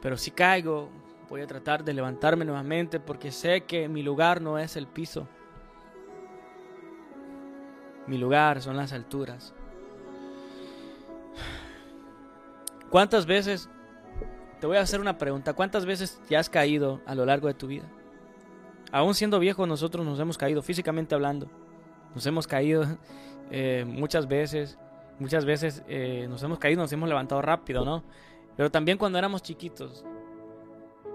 Pero 0.00 0.16
si 0.16 0.30
caigo, 0.30 0.90
Voy 1.28 1.40
a 1.40 1.46
tratar 1.46 1.82
de 1.82 1.92
levantarme 1.92 2.44
nuevamente 2.44 3.00
porque 3.00 3.32
sé 3.32 3.62
que 3.62 3.88
mi 3.88 4.02
lugar 4.02 4.40
no 4.40 4.58
es 4.58 4.76
el 4.76 4.86
piso. 4.86 5.26
Mi 8.06 8.16
lugar 8.16 8.62
son 8.62 8.76
las 8.76 8.92
alturas. 8.92 9.52
¿Cuántas 12.90 13.26
veces, 13.26 13.68
te 14.60 14.68
voy 14.68 14.76
a 14.76 14.82
hacer 14.82 15.00
una 15.00 15.18
pregunta, 15.18 15.54
cuántas 15.54 15.84
veces 15.84 16.20
ya 16.30 16.38
has 16.38 16.48
caído 16.48 17.00
a 17.04 17.16
lo 17.16 17.26
largo 17.26 17.48
de 17.48 17.54
tu 17.54 17.66
vida? 17.66 17.90
Aún 18.92 19.14
siendo 19.14 19.40
viejo 19.40 19.66
nosotros 19.66 20.06
nos 20.06 20.20
hemos 20.20 20.38
caído, 20.38 20.62
físicamente 20.62 21.16
hablando. 21.16 21.48
Nos 22.16 22.24
hemos 22.24 22.46
caído 22.46 22.86
eh, 23.50 23.84
muchas 23.86 24.26
veces, 24.26 24.78
muchas 25.18 25.44
veces 25.44 25.82
eh, 25.86 26.26
nos 26.30 26.42
hemos 26.42 26.58
caído, 26.58 26.80
nos 26.80 26.90
hemos 26.90 27.10
levantado 27.10 27.42
rápido, 27.42 27.84
¿no? 27.84 28.02
Pero 28.56 28.70
también 28.70 28.96
cuando 28.96 29.18
éramos 29.18 29.42
chiquitos, 29.42 30.02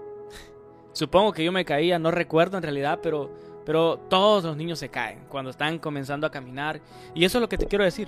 Supongo 0.92 1.32
que 1.32 1.42
yo 1.42 1.50
me 1.50 1.64
caía, 1.64 1.98
no 1.98 2.12
recuerdo 2.12 2.56
en 2.56 2.62
realidad, 2.62 3.00
pero, 3.02 3.32
pero 3.66 3.98
todos 4.08 4.44
los 4.44 4.56
niños 4.56 4.78
se 4.78 4.90
caen 4.90 5.24
cuando 5.28 5.50
están 5.50 5.80
comenzando 5.80 6.24
a 6.24 6.30
caminar. 6.30 6.80
Y 7.16 7.24
eso 7.24 7.38
es 7.38 7.42
lo 7.42 7.48
que 7.48 7.58
te 7.58 7.66
quiero 7.66 7.82
decir. 7.82 8.06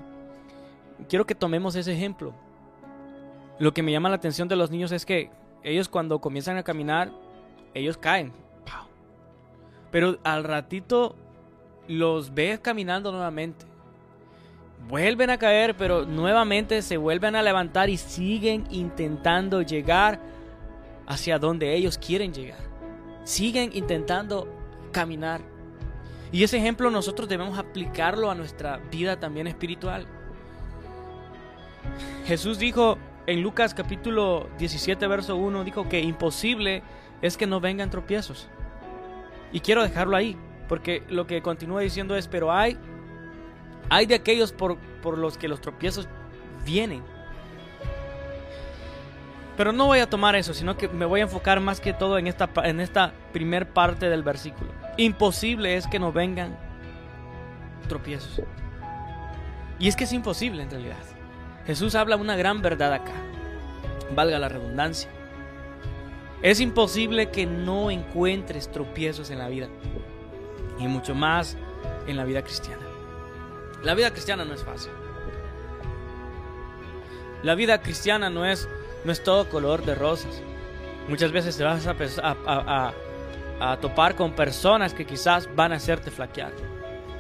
Quiero 1.09 1.27
que 1.27 1.35
tomemos 1.35 1.75
ese 1.75 1.95
ejemplo. 1.95 2.33
Lo 3.59 3.75
que 3.75 3.83
me 3.83 3.91
llama 3.91 4.09
la 4.09 4.15
atención 4.15 4.47
de 4.47 4.55
los 4.55 4.71
niños 4.71 4.93
es 4.93 5.05
que 5.05 5.33
ellos 5.65 5.89
cuando 5.89 6.21
comienzan 6.21 6.59
a 6.59 6.63
caminar, 6.63 7.11
ellos 7.75 7.99
caen. 7.99 8.33
Pero 9.91 10.19
al 10.23 10.45
ratito 10.45 11.17
los 11.89 12.35
ves 12.35 12.59
caminando 12.61 13.11
nuevamente. 13.13 13.67
Vuelven 14.89 15.31
a 15.31 15.39
caer, 15.39 15.77
pero 15.77 16.05
nuevamente 16.05 16.83
se 16.83 16.97
vuelven 16.97 17.37
a 17.37 17.43
levantar 17.43 17.89
y 17.89 17.97
siguen 17.97 18.67
intentando 18.71 19.63
llegar 19.63 20.21
hacia 21.07 21.39
donde 21.39 21.75
ellos 21.75 21.97
quieren 21.97 22.33
llegar 22.33 22.75
siguen 23.25 23.71
intentando 23.73 24.47
caminar. 24.93 25.41
Y 26.31 26.45
ese 26.45 26.59
ejemplo 26.59 26.91
nosotros 26.91 27.29
debemos 27.29 27.59
aplicarlo 27.59 28.31
a 28.31 28.35
nuestra 28.35 28.79
vida 28.91 29.19
también 29.19 29.47
espiritual. 29.47 30.07
Jesús 32.27 32.59
dijo 32.59 32.99
en 33.27 33.43
Lucas 33.43 33.75
capítulo 33.75 34.49
17, 34.59 35.07
verso 35.07 35.37
1, 35.37 35.65
dijo 35.65 35.89
que 35.89 36.01
imposible 36.01 36.83
es 37.23 37.37
que 37.37 37.47
no 37.47 37.61
vengan 37.61 37.91
tropiezos. 37.91 38.49
Y 39.53 39.61
quiero 39.61 39.83
dejarlo 39.83 40.17
ahí, 40.17 40.37
Porque 40.75 41.05
lo 41.09 41.25
que 41.29 41.41
continúa 41.41 41.83
diciendo 41.83 42.17
es, 42.17 42.27
pero 42.27 42.51
hay, 42.51 42.77
hay 43.91 44.07
de 44.07 44.17
aquellos 44.17 44.51
por, 44.51 44.77
por 45.05 45.19
los 45.19 45.39
que 45.39 45.47
los 45.47 45.61
tropiezos 45.61 46.09
vienen. 46.67 47.01
Pero 49.57 49.71
no 49.71 49.87
voy 49.87 50.01
a 50.01 50.11
tomar 50.11 50.35
eso, 50.35 50.53
sino 50.53 50.77
que 50.77 50.89
me 50.89 51.05
voy 51.05 51.21
a 51.21 51.23
enfocar 51.23 51.61
más 51.61 51.79
que 51.79 51.93
todo 51.93 52.19
en 52.19 52.27
esta, 52.27 52.51
en 52.65 52.81
esta 52.81 53.13
primer 53.33 53.69
parte 53.69 54.09
del 54.09 54.25
versículo. 54.25 54.73
Imposible 54.97 55.77
es 55.77 55.87
que 55.87 56.01
no 56.01 56.11
vengan 56.11 56.59
tropiezos. 57.89 58.43
Y 59.79 59.87
es 59.87 59.95
que 59.95 60.03
es 60.03 60.13
imposible 60.13 60.65
en 60.65 60.73
realidad. 60.73 61.05
Jesús 61.67 61.95
habla 61.95 62.17
una 62.17 62.35
gran 62.35 62.63
verdad 62.63 62.95
acá. 62.95 63.13
Valga 64.13 64.41
la 64.41 64.49
redundancia. 64.49 65.09
Es 66.43 66.59
imposible 66.59 67.31
que 67.31 67.47
no 67.47 67.93
encuentres 67.93 68.73
tropiezos 68.73 69.31
en 69.31 69.39
la 69.39 69.49
vida. 69.49 69.69
Y 70.79 70.89
mucho 70.89 71.15
más 71.15 71.57
en 72.07 72.17
la 72.17 72.25
vida 72.25 72.43
cristiana. 72.43 72.83
La 73.83 73.95
vida 73.95 74.11
cristiana 74.11 74.45
no 74.45 74.55
es 74.55 74.65
fácil. 74.65 74.93
La 77.43 77.55
vida 77.55 77.81
cristiana 77.83 78.31
no 78.31 78.47
es, 78.47 78.69
no 79.05 79.13
es 79.13 79.23
todo 79.23 79.49
color 79.49 79.85
de 79.85 79.95
rosas. 79.95 80.43
Muchas 81.09 81.33
veces 81.33 81.57
te 81.57 81.65
vas 81.65 81.87
a, 81.87 82.93
a 83.61 83.77
topar 83.77 84.15
con 84.15 84.33
personas 84.33 84.95
que 84.95 85.05
quizás 85.05 85.55
van 85.55 85.73
a 85.73 85.77
hacerte 85.77 86.11
flaquear. 86.11 86.53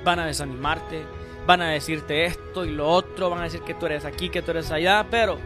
Van 0.02 0.18
a 0.18 0.26
desanimarte, 0.26 1.04
van 1.46 1.62
a 1.62 1.70
decirte 1.70 2.24
esto 2.24 2.64
y 2.64 2.70
lo 2.70 2.88
otro, 2.88 3.30
van 3.30 3.40
a 3.40 3.44
decir 3.44 3.60
que 3.60 3.74
tú 3.74 3.86
eres 3.86 4.04
aquí, 4.04 4.30
que 4.30 4.42
tú 4.42 4.52
eres 4.52 4.70
allá, 4.70 5.06
pero 5.10 5.38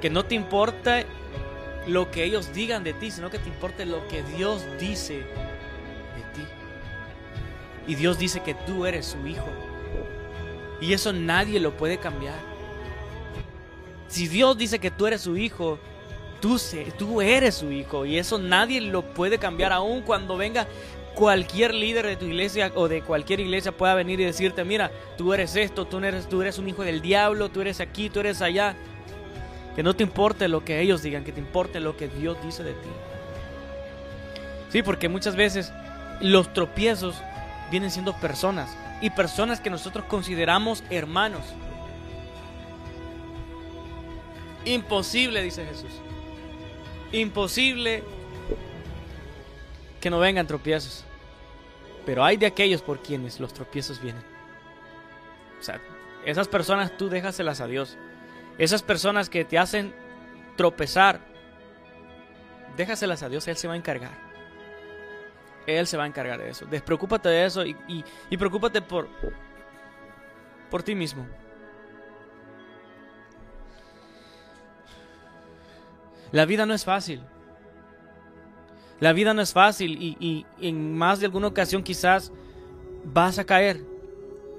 que 0.00 0.10
no 0.10 0.24
te 0.24 0.34
importe 0.34 1.06
lo 1.86 2.10
que 2.10 2.24
ellos 2.24 2.52
digan 2.52 2.84
de 2.84 2.92
ti, 2.92 3.10
sino 3.10 3.30
que 3.30 3.38
te 3.38 3.48
importe 3.48 3.86
lo 3.86 4.06
que 4.08 4.22
Dios 4.22 4.64
dice 4.78 5.24
de 6.16 6.22
ti. 6.34 6.46
Y 7.86 7.94
Dios 7.94 8.18
dice 8.18 8.40
que 8.40 8.54
tú 8.54 8.86
eres 8.86 9.06
su 9.06 9.26
hijo. 9.26 9.46
Y 10.80 10.92
eso 10.92 11.12
nadie 11.12 11.60
lo 11.60 11.76
puede 11.76 11.98
cambiar. 11.98 12.38
Si 14.08 14.28
Dios 14.28 14.56
dice 14.58 14.78
que 14.78 14.90
tú 14.90 15.06
eres 15.06 15.22
su 15.22 15.36
hijo, 15.36 15.78
tú, 16.40 16.60
tú 16.98 17.20
eres 17.20 17.54
su 17.54 17.70
hijo. 17.70 18.04
Y 18.04 18.18
eso 18.18 18.38
nadie 18.38 18.80
lo 18.80 19.02
puede 19.02 19.38
cambiar 19.38 19.72
aún 19.72 20.02
cuando 20.02 20.36
venga 20.36 20.66
cualquier 21.14 21.74
líder 21.74 22.06
de 22.06 22.16
tu 22.16 22.26
iglesia 22.26 22.70
o 22.74 22.88
de 22.88 23.02
cualquier 23.02 23.40
iglesia 23.40 23.72
pueda 23.72 23.94
venir 23.94 24.20
y 24.20 24.24
decirte, 24.24 24.64
mira, 24.64 24.90
tú 25.16 25.32
eres 25.32 25.56
esto, 25.56 25.86
tú 25.86 25.98
eres, 25.98 26.28
tú 26.28 26.42
eres 26.42 26.58
un 26.58 26.68
hijo 26.68 26.82
del 26.82 27.00
diablo, 27.00 27.48
tú 27.48 27.62
eres 27.62 27.80
aquí, 27.80 28.10
tú 28.10 28.20
eres 28.20 28.42
allá. 28.42 28.76
Que 29.74 29.82
no 29.82 29.94
te 29.94 30.02
importe 30.02 30.48
lo 30.48 30.64
que 30.64 30.80
ellos 30.80 31.02
digan, 31.02 31.24
que 31.24 31.32
te 31.32 31.40
importe 31.40 31.80
lo 31.80 31.96
que 31.96 32.08
Dios 32.08 32.36
dice 32.42 32.62
de 32.64 32.72
ti. 32.72 32.88
Sí, 34.70 34.82
porque 34.82 35.08
muchas 35.08 35.36
veces 35.36 35.72
los 36.20 36.52
tropiezos 36.52 37.16
vienen 37.70 37.90
siendo 37.90 38.14
personas 38.14 38.76
y 39.00 39.10
personas 39.10 39.60
que 39.60 39.70
nosotros 39.70 40.06
consideramos 40.06 40.82
hermanos. 40.90 41.44
Imposible, 44.64 45.42
dice 45.42 45.64
Jesús. 45.64 45.92
Imposible 47.12 48.02
que 50.00 50.10
no 50.10 50.18
vengan 50.18 50.46
tropiezos. 50.46 51.04
Pero 52.04 52.24
hay 52.24 52.36
de 52.36 52.46
aquellos 52.46 52.82
por 52.82 53.02
quienes 53.02 53.40
los 53.40 53.52
tropiezos 53.52 54.00
vienen. 54.00 54.22
O 55.60 55.62
sea, 55.62 55.80
esas 56.24 56.48
personas 56.48 56.96
tú 56.96 57.08
déjaselas 57.08 57.60
a 57.60 57.66
Dios. 57.66 57.96
Esas 58.58 58.82
personas 58.82 59.28
que 59.28 59.44
te 59.44 59.58
hacen 59.58 59.94
tropezar, 60.56 61.20
déjaselas 62.76 63.22
a 63.22 63.28
Dios, 63.28 63.46
Él 63.48 63.56
se 63.56 63.68
va 63.68 63.74
a 63.74 63.76
encargar. 63.76 64.25
Él 65.66 65.86
se 65.86 65.96
va 65.96 66.04
a 66.04 66.06
encargar 66.06 66.38
de 66.38 66.50
eso. 66.50 66.66
Despreocúpate 66.66 67.28
de 67.28 67.44
eso 67.44 67.64
y, 67.64 67.76
y, 68.30 68.36
preocúpate 68.36 68.80
por, 68.82 69.08
por 70.70 70.82
ti 70.82 70.94
mismo. 70.94 71.26
La 76.32 76.44
vida 76.44 76.66
no 76.66 76.74
es 76.74 76.84
fácil. 76.84 77.22
La 79.00 79.12
vida 79.12 79.34
no 79.34 79.42
es 79.42 79.52
fácil 79.52 79.96
y, 80.00 80.46
en 80.60 80.96
más 80.96 81.20
de 81.20 81.26
alguna 81.26 81.48
ocasión 81.48 81.82
quizás 81.82 82.32
vas 83.04 83.38
a 83.38 83.44
caer. 83.44 83.84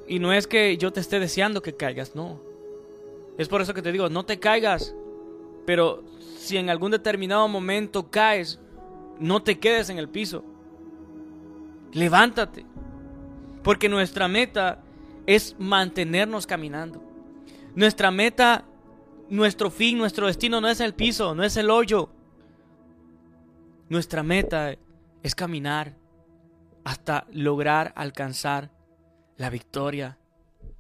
Y 0.08 0.20
no 0.20 0.32
es 0.32 0.48
que 0.48 0.78
yo 0.78 0.94
te 0.94 1.00
esté 1.00 1.20
deseando 1.20 1.62
que 1.62 1.76
caigas, 1.76 2.16
no. 2.16 2.40
Es 3.38 3.48
por 3.48 3.62
eso 3.62 3.74
que 3.74 3.82
te 3.82 3.92
digo, 3.92 4.10
no 4.10 4.26
te 4.26 4.40
caigas. 4.40 4.96
Pero 5.66 6.04
si 6.38 6.58
en 6.58 6.70
algún 6.70 6.92
determinado 6.92 7.48
momento 7.48 8.10
caes, 8.10 8.60
no 9.20 9.44
te 9.44 9.60
quedes 9.60 9.90
en 9.90 9.98
el 9.98 10.08
piso. 10.08 10.44
Levántate. 11.98 12.64
Porque 13.64 13.90
nuestra 13.90 14.28
meta 14.28 14.84
es 15.26 15.56
mantenernos 15.58 16.46
caminando. 16.46 17.02
Nuestra 17.74 18.12
meta, 18.12 18.66
nuestro 19.30 19.72
fin, 19.72 19.98
nuestro 19.98 20.28
destino 20.28 20.62
no 20.62 20.70
es 20.70 20.80
el 20.80 20.94
piso, 20.94 21.34
no 21.34 21.44
es 21.44 21.58
el 21.58 21.72
hoyo. 21.72 22.12
Nuestra 23.90 24.22
meta 24.22 24.76
es 25.24 25.34
caminar 25.34 25.96
hasta 26.84 27.26
lograr 27.32 27.94
alcanzar 27.96 28.70
la 29.36 29.50
victoria 29.50 30.20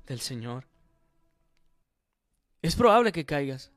del 0.05 0.19
Señor. 0.19 0.67
Es 2.61 2.75
probable 2.75 3.11
que 3.11 3.25
caigas. 3.25 3.71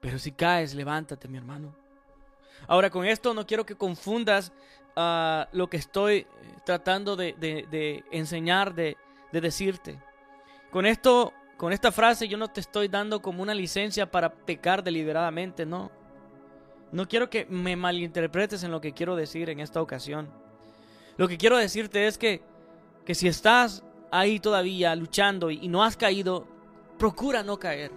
Pero 0.00 0.18
si 0.18 0.32
caes, 0.32 0.74
levántate, 0.74 1.28
mi 1.28 1.38
hermano. 1.38 1.76
Ahora, 2.66 2.90
con 2.90 3.04
esto 3.04 3.32
no 3.34 3.46
quiero 3.46 3.64
que 3.64 3.76
confundas 3.76 4.52
ah, 4.96 5.48
lo 5.52 5.68
que 5.68 5.76
estoy 5.76 6.26
tratando 6.64 7.14
de, 7.16 7.34
de 7.38 8.04
enseñar, 8.10 8.74
de, 8.74 8.96
decirte. 9.32 9.98
Con 10.70 10.86
esto, 10.86 11.32
con 11.56 11.72
esta 11.72 11.92
frase, 11.92 12.26
yo 12.26 12.38
no 12.38 12.48
te 12.48 12.60
estoy 12.60 12.88
dando 12.88 13.20
como 13.20 13.42
una 13.42 13.54
licencia 13.54 14.10
para 14.10 14.32
pecar 14.32 14.82
deliberadamente, 14.82 15.66
no. 15.66 15.90
No 16.90 17.06
quiero 17.06 17.28
que 17.28 17.46
me 17.46 17.76
malinterpretes 17.76 18.62
en 18.62 18.70
lo 18.70 18.80
que 18.80 18.92
quiero 18.92 19.14
decir 19.14 19.50
en 19.50 19.60
esta 19.60 19.82
ocasión. 19.82 20.28
Lo 21.16 21.28
que 21.28 21.38
quiero 21.38 21.56
decirte 21.56 22.06
es 22.06 22.18
que, 22.18 22.42
que 23.04 23.14
si 23.14 23.28
estás 23.28 23.82
ahí 24.10 24.40
todavía 24.40 24.94
luchando 24.94 25.50
y, 25.50 25.68
no 25.68 25.84
has 25.84 25.96
caído, 25.96 26.46
procura 26.98 27.42
no 27.42 27.58
caer. 27.58 27.92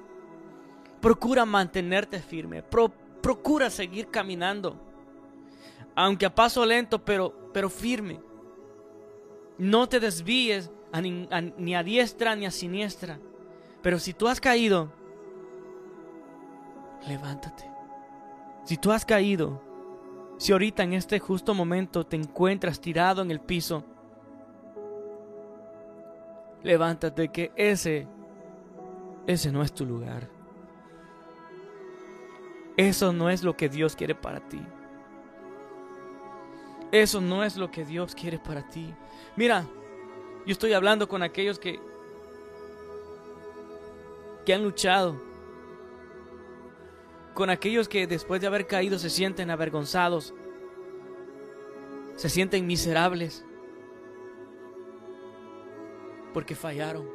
Procura 1.02 1.46
mantenerte 1.46 2.20
firme. 2.20 2.64
procura 2.64 3.70
seguir 3.70 4.10
caminando. 4.10 4.89
Aunque 6.02 6.26
a 6.26 6.34
paso 6.34 6.66
lento, 6.66 7.04
pero, 7.04 7.52
pero 7.52 7.70
firme. 7.70 8.22
No 9.58 9.90
te 9.90 10.00
desvíes 10.00 10.72
ni 11.58 11.76
a 11.76 11.84
diestra 11.84 12.38
ni 12.38 12.46
a 12.46 12.52
siniestra. 12.52 13.20
Pero 13.82 14.00
si 14.00 14.14
tú 14.14 14.30
has 14.30 14.40
caído, 14.40 14.94
levántate. 17.06 17.70
Si 18.64 18.78
tú 18.78 18.94
has 18.94 19.04
caído, 19.04 19.62
si 20.38 20.54
ahorita 20.54 20.84
en 20.84 20.94
este 20.94 21.20
justo 21.20 21.54
momento 21.54 22.06
te 22.06 22.16
encuentras 22.16 22.80
tirado 22.80 23.22
en 23.22 23.30
el 23.30 23.42
piso, 23.42 23.84
levántate 26.64 27.28
que 27.28 27.52
ese, 27.58 28.08
ese 29.28 29.52
no 29.52 29.64
es 29.64 29.74
tu 29.74 29.86
lugar. 29.86 30.30
Eso 32.78 33.12
no 33.12 33.30
es 33.30 33.44
lo 33.44 33.58
que 33.58 33.68
Dios 33.68 33.98
quiere 33.98 34.16
para 34.16 34.40
ti. 34.48 34.62
Eso 36.92 37.22
no 37.22 37.44
es 37.44 37.56
lo 37.56 37.70
que 37.70 37.86
Dios 37.86 38.16
quiere 38.16 38.40
para 38.40 38.68
ti. 38.68 38.94
Mira, 39.36 39.66
yo 40.46 40.52
estoy 40.52 40.74
hablando 40.74 41.08
con 41.08 41.22
aquellos 41.24 41.60
que 41.60 41.80
que 44.46 44.54
han 44.54 44.64
luchado 44.64 45.30
con 47.40 47.50
aquellos 47.50 47.88
que 47.88 48.06
después 48.06 48.42
de 48.42 48.48
haber 48.48 48.68
caído 48.68 49.00
se 49.00 49.10
sienten 49.10 49.50
avergonzados, 49.50 50.34
se 52.16 52.28
sienten 52.28 52.68
miserables, 52.68 53.46
porque 56.34 56.56
fallaron. 56.56 57.08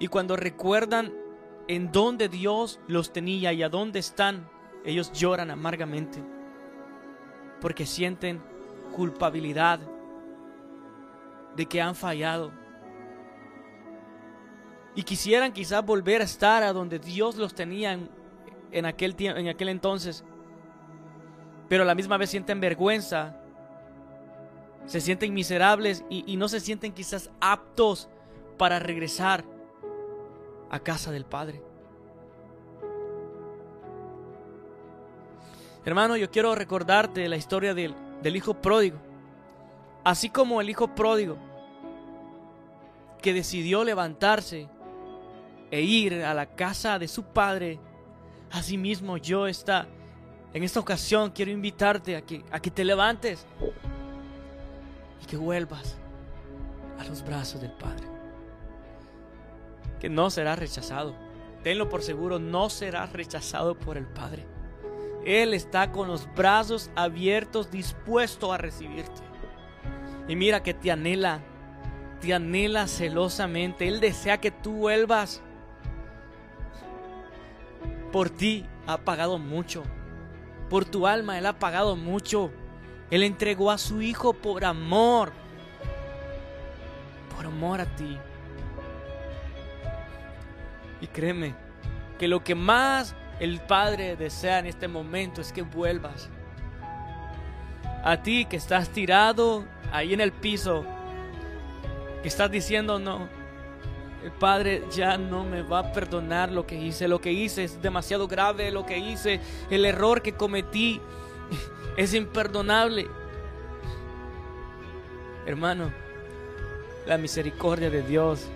Y 0.00 0.08
cuando 0.08 0.34
recuerdan 0.34 1.14
en 1.68 1.92
dónde 1.92 2.28
Dios 2.28 2.80
los 2.88 3.12
tenía 3.12 3.52
y 3.52 3.62
a 3.62 3.68
dónde 3.68 4.00
están, 4.00 4.50
ellos 4.84 5.12
lloran 5.12 5.52
amargamente, 5.52 6.20
porque 7.60 7.86
sienten 7.86 8.42
culpabilidad 8.94 9.80
de 11.56 11.66
que 11.66 11.80
han 11.80 11.94
fallado. 11.94 12.52
Y 14.94 15.02
quisieran 15.02 15.52
quizás 15.52 15.84
volver 15.84 16.20
a 16.20 16.24
estar 16.24 16.62
a 16.62 16.72
donde 16.72 16.98
Dios 16.98 17.36
los 17.36 17.54
tenía 17.54 17.92
en, 17.92 18.10
en 18.72 18.86
aquel, 18.86 19.14
en 19.18 19.48
aquel 19.48 19.68
entonces, 19.68 20.24
pero 21.68 21.84
a 21.84 21.86
la 21.86 21.94
misma 21.94 22.16
vez 22.16 22.30
sienten 22.30 22.60
vergüenza, 22.60 23.36
se 24.86 25.00
sienten 25.00 25.32
miserables 25.32 26.04
y, 26.10 26.36
no 26.36 26.48
se 26.48 26.58
sienten 26.58 26.92
quizás 26.92 27.30
aptos 27.40 28.08
para 28.58 28.80
regresar 28.80 29.44
a 30.68 30.80
casa 30.80 31.12
del 31.12 31.24
Padre. 31.24 31.62
Hermano, 35.84 36.16
yo 36.16 36.30
quiero 36.30 36.54
recordarte 36.54 37.28
la 37.28 37.36
historia 37.36 37.74
del, 37.74 37.94
del 38.22 38.36
hijo 38.36 38.54
pródigo. 38.54 38.98
Así 40.04 40.30
como 40.30 40.60
el 40.60 40.70
hijo 40.70 40.94
pródigo 40.94 41.36
que 43.22 43.34
decidió 43.34 43.84
levantarse 43.84 44.68
e 45.70 45.82
ir 45.82 46.24
a 46.24 46.34
la 46.34 46.46
casa 46.46 46.98
de 46.98 47.06
su 47.06 47.24
padre, 47.24 47.78
asimismo 48.50 49.18
yo 49.18 49.46
está 49.46 49.86
en 50.52 50.64
esta 50.64 50.80
ocasión 50.80 51.30
quiero 51.30 51.52
invitarte 51.52 52.16
a 52.16 52.22
que, 52.22 52.44
a 52.50 52.58
que 52.58 52.70
te 52.70 52.84
levantes 52.84 53.46
y 55.22 55.26
que 55.26 55.36
vuelvas 55.36 55.96
a 56.98 57.04
los 57.04 57.24
brazos 57.24 57.60
del 57.60 57.70
Padre. 57.70 58.06
Que 60.00 60.08
no 60.08 60.30
serás 60.30 60.58
rechazado. 60.58 61.14
Tenlo 61.62 61.88
por 61.88 62.02
seguro, 62.02 62.38
no 62.38 62.68
serás 62.68 63.12
rechazado 63.12 63.78
por 63.78 63.96
el 63.96 64.06
Padre. 64.06 64.44
Él 65.24 65.54
está 65.54 65.92
con 65.92 66.08
los 66.08 66.32
brazos 66.34 66.90
abiertos, 66.96 67.70
dispuesto 67.70 68.52
a 68.52 68.58
recibirte. 68.58 69.22
Y 70.28 70.36
mira 70.36 70.62
que 70.62 70.74
te 70.74 70.90
anhela, 70.90 71.40
te 72.20 72.32
anhela 72.32 72.86
celosamente. 72.86 73.88
Él 73.88 74.00
desea 74.00 74.38
que 74.38 74.50
tú 74.50 74.72
vuelvas. 74.72 75.42
Por 78.12 78.30
ti 78.30 78.66
ha 78.86 78.98
pagado 78.98 79.38
mucho. 79.38 79.82
Por 80.68 80.84
tu 80.84 81.06
alma 81.06 81.38
Él 81.38 81.46
ha 81.46 81.58
pagado 81.58 81.96
mucho. 81.96 82.50
Él 83.10 83.22
entregó 83.22 83.70
a 83.70 83.78
su 83.78 84.02
Hijo 84.02 84.32
por 84.32 84.64
amor. 84.64 85.32
Por 87.36 87.46
amor 87.46 87.80
a 87.80 87.86
ti. 87.96 88.18
Y 91.00 91.06
créeme 91.06 91.54
que 92.18 92.28
lo 92.28 92.44
que 92.44 92.54
más 92.54 93.16
el 93.40 93.58
Padre 93.58 94.16
desea 94.16 94.58
en 94.58 94.66
este 94.66 94.86
momento 94.86 95.40
es 95.40 95.50
que 95.52 95.62
vuelvas. 95.62 96.28
A 98.04 98.22
ti 98.22 98.44
que 98.44 98.56
estás 98.56 98.90
tirado 98.90 99.64
ahí 99.90 100.12
en 100.12 100.20
el 100.20 100.30
piso, 100.30 100.84
que 102.22 102.28
estás 102.28 102.50
diciendo 102.50 102.98
no, 102.98 103.28
el 104.22 104.30
Padre 104.32 104.84
ya 104.90 105.16
no 105.16 105.44
me 105.44 105.62
va 105.62 105.78
a 105.78 105.92
perdonar 105.92 106.52
lo 106.52 106.66
que 106.66 106.76
hice, 106.76 107.08
lo 107.08 107.22
que 107.22 107.32
hice 107.32 107.64
es 107.64 107.80
demasiado 107.80 108.28
grave, 108.28 108.70
lo 108.70 108.84
que 108.84 108.98
hice, 108.98 109.40
el 109.70 109.86
error 109.86 110.20
que 110.20 110.34
cometí 110.34 111.00
es 111.96 112.12
imperdonable. 112.12 113.08
Hermano, 115.46 115.90
la 117.06 117.16
misericordia 117.16 117.88
de 117.88 118.02
Dios 118.02 118.46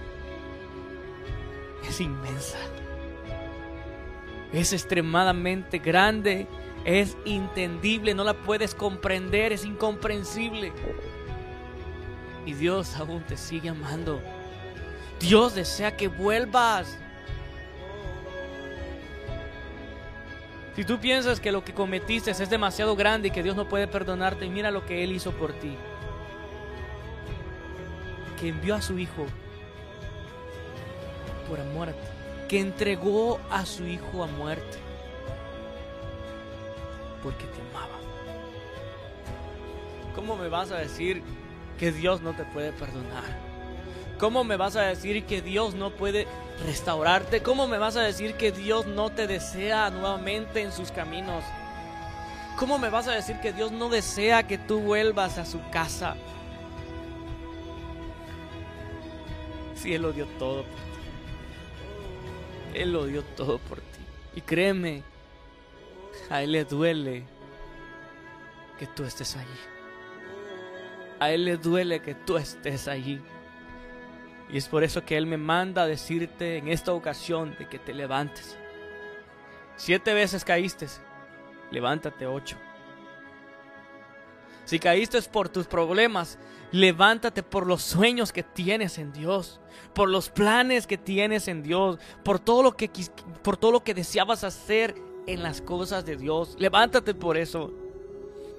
es 1.89 2.01
inmensa 2.03 2.59
es 4.61 4.73
extremadamente 4.73 5.79
grande, 5.79 6.47
es 6.85 7.17
entendible, 7.25 8.15
no 8.15 8.25
la 8.25 8.35
puedes 8.35 8.75
comprender, 8.75 9.53
es 9.53 9.65
incomprensible. 9.65 10.73
Y 12.47 12.53
Dios 12.53 12.95
aún 12.97 13.23
te 13.23 13.37
sigue 13.37 13.71
amando. 13.71 14.21
Dios 15.19 15.55
desea 15.55 15.97
que 15.97 16.09
vuelvas. 16.09 16.99
Si 20.77 20.85
tú 20.85 20.99
piensas 20.99 21.41
que 21.41 21.53
lo 21.53 21.65
que 21.65 21.73
cometiste 21.73 22.31
es 22.31 22.51
demasiado 22.51 22.97
grande 22.97 23.29
y 23.29 23.31
que 23.31 23.43
Dios 23.43 23.57
no 23.57 23.69
puede 23.69 23.87
perdonarte, 23.87 24.49
mira 24.49 24.71
lo 24.71 24.85
que 24.85 25.03
Él 25.03 25.13
hizo 25.13 25.33
por 25.33 25.53
ti. 25.53 25.77
Que 28.41 28.49
envió 28.49 28.75
a 28.75 28.83
su 28.83 28.99
Hijo 28.99 29.27
por 31.49 31.61
amor 31.61 31.89
a 31.89 31.93
ti 31.93 32.14
que 32.49 32.61
entregó 32.61 33.41
a 33.51 33.67
su 33.67 33.85
Hijo 33.87 34.23
a 34.23 34.27
muerte 34.27 34.79
porque 37.23 37.47
te 37.47 37.61
amaba. 37.71 37.99
¿Cómo 40.15 40.37
me 40.37 40.49
vas 40.49 40.71
a 40.71 40.77
decir 40.77 41.23
que 41.79 41.91
Dios 41.91 42.21
no 42.21 42.35
te 42.35 42.45
puede 42.45 42.73
perdonar? 42.73 43.25
¿Cómo 44.19 44.45
me 44.45 44.57
vas 44.57 44.77
a 44.77 44.83
decir 44.83 45.25
que 45.25 45.43
Dios 45.43 45.75
no 45.75 45.91
puede 45.91 46.29
restaurarte? 46.65 47.43
¿Cómo 47.43 47.67
me 47.67 47.79
vas 47.79 47.97
a 47.97 48.03
decir 48.03 48.35
que 48.35 48.53
Dios 48.53 48.87
no 48.87 49.11
te 49.11 49.27
desea 49.27 49.91
nuevamente 49.91 50.61
en 50.61 50.71
sus 50.71 50.93
caminos? 50.93 51.43
¿Cómo 52.59 52.79
me 52.79 52.91
vas 52.91 53.09
a 53.09 53.13
decir 53.13 53.41
que 53.41 53.53
Dios 53.53 53.73
no 53.73 53.89
desea 53.89 54.47
que 54.47 54.59
tú 54.59 54.81
vuelvas 54.81 55.39
a 55.39 55.47
su 55.47 55.61
casa? 55.71 56.15
Si 59.75 59.95
Él 59.95 60.03
lo 60.03 60.13
dio 60.13 60.27
todo 60.39 60.65
él 62.75 62.93
lo 62.93 63.07
dio 63.07 63.23
todo 63.23 63.59
por 63.59 63.79
ti. 63.79 64.01
Y 64.37 64.41
créeme, 64.41 65.03
a 66.31 66.43
Él 66.43 66.53
le 66.53 66.65
duele 66.65 67.25
que 68.79 68.87
tú 68.87 69.05
estés 69.05 69.37
allí. 69.37 69.61
A 71.21 71.31
Él 71.31 71.45
le 71.45 71.57
duele 71.57 72.01
que 72.01 72.15
tú 72.15 72.37
estés 72.37 72.89
allí. 72.89 73.21
Y 74.51 74.59
es 74.59 74.69
por 74.69 74.85
eso 74.85 75.05
que 75.05 75.17
Él 75.17 75.27
me 75.27 75.37
manda 75.37 75.83
a 75.83 75.87
decirte 75.87 76.59
en 76.59 76.69
esta 76.69 76.93
ocasión 76.93 77.57
de 77.59 77.69
que 77.69 77.79
te 77.79 77.95
levantes. 77.95 78.57
Siete 79.77 80.15
veces 80.15 80.45
caíste, 80.45 80.87
levántate 81.71 82.27
ocho. 82.27 82.57
Si 84.65 84.79
caíste 84.79 85.21
por 85.23 85.49
tus 85.49 85.67
problemas, 85.67 86.39
levántate 86.73 87.43
por 87.43 87.67
los 87.67 87.83
sueños 87.83 88.33
que 88.33 88.43
tienes 88.43 88.99
en 88.99 89.13
Dios, 89.13 89.61
por 89.93 90.09
los 90.09 90.31
planes 90.31 90.87
que 90.87 90.99
tienes 90.99 91.49
en 91.49 91.63
Dios, 91.63 91.99
por 92.25 92.39
todo 92.39 92.63
lo 92.63 92.77
que 92.77 92.91
por 93.43 93.57
todo 93.57 93.73
lo 93.73 93.85
que 93.85 93.95
deseabas 93.95 94.43
hacer 94.43 94.95
en 95.27 95.43
las 95.43 95.61
cosas 95.61 96.05
de 96.05 96.17
Dios. 96.17 96.57
Levántate 96.59 97.15
por 97.15 97.37
eso. 97.37 97.73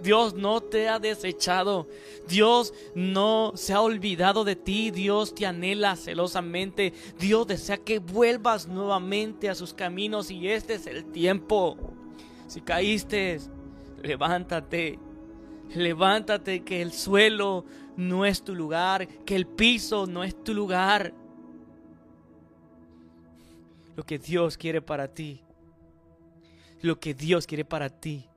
Dios 0.02 0.34
no 0.34 0.62
te 0.62 0.90
ha 0.90 1.00
desechado. 1.00 1.88
Dios 2.28 2.74
no 2.94 3.54
se 3.56 3.74
ha 3.74 3.82
olvidado 3.82 4.44
de 4.44 4.56
ti. 4.56 4.92
Dios 4.92 5.34
te 5.34 5.46
anhela 5.46 5.96
celosamente. 5.96 6.94
Dios 7.18 7.48
desea 7.48 7.78
que 7.78 8.00
vuelvas 8.00 8.68
nuevamente 8.68 9.50
a 9.50 9.56
sus 9.56 9.74
caminos 9.74 10.30
y 10.30 10.50
este 10.50 10.76
es 10.76 10.86
el 10.86 11.06
tiempo. 11.06 11.78
Si 12.48 12.62
caíste, 12.62 13.40
levántate 14.04 15.00
Levántate 15.74 16.64
que 16.64 16.82
el 16.82 16.94
suelo 16.94 17.66
no 17.98 18.26
es 18.26 18.44
tu 18.44 18.54
lugar, 18.56 19.08
que 19.26 19.36
el 19.36 19.48
piso 19.48 20.06
no 20.06 20.24
es 20.24 20.44
tu 20.44 20.54
lugar. 20.54 21.14
Lo 23.96 24.04
que 24.04 24.20
Dios 24.20 24.58
quiere 24.58 24.82
para 24.82 25.08
ti, 25.08 25.42
lo 26.82 27.00
que 27.00 27.14
Dios 27.14 27.48
quiere 27.48 27.66
para 27.66 27.90
ti 27.90 28.28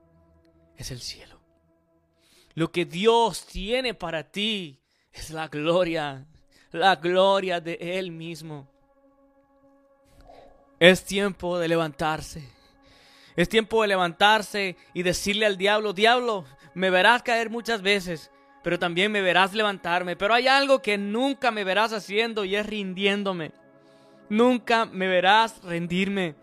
es 0.77 0.91
el 0.91 1.01
cielo. 1.01 1.39
Lo 2.55 2.71
que 2.71 2.85
Dios 2.85 3.45
tiene 3.45 3.93
para 3.93 4.23
ti 4.23 4.79
es 5.11 5.29
la 5.29 5.47
gloria, 5.47 6.25
la 6.71 6.95
gloria 6.95 7.59
de 7.59 7.77
Él 7.79 8.11
mismo. 8.11 8.67
Es 10.79 11.03
tiempo 11.03 11.59
de 11.59 11.67
levantarse. 11.67 12.43
Es 13.35 13.47
tiempo 13.47 13.81
de 13.81 13.89
levantarse 13.89 14.75
y 14.93 15.03
decirle 15.03 15.45
al 15.45 15.57
diablo, 15.57 15.93
diablo, 15.93 16.45
me 16.73 16.89
verás 16.89 17.23
caer 17.23 17.49
muchas 17.49 17.81
veces, 17.81 18.31
pero 18.63 18.79
también 18.79 19.11
me 19.11 19.21
verás 19.21 19.53
levantarme. 19.53 20.15
Pero 20.15 20.33
hay 20.33 20.47
algo 20.47 20.81
que 20.81 20.97
nunca 20.97 21.51
me 21.51 21.63
verás 21.63 21.93
haciendo 21.93 22.45
y 22.45 22.55
es 22.55 22.65
rindiéndome. 22.65 23.51
Nunca 24.29 24.85
me 24.85 25.07
verás 25.07 25.61
rendirme. 25.63 26.35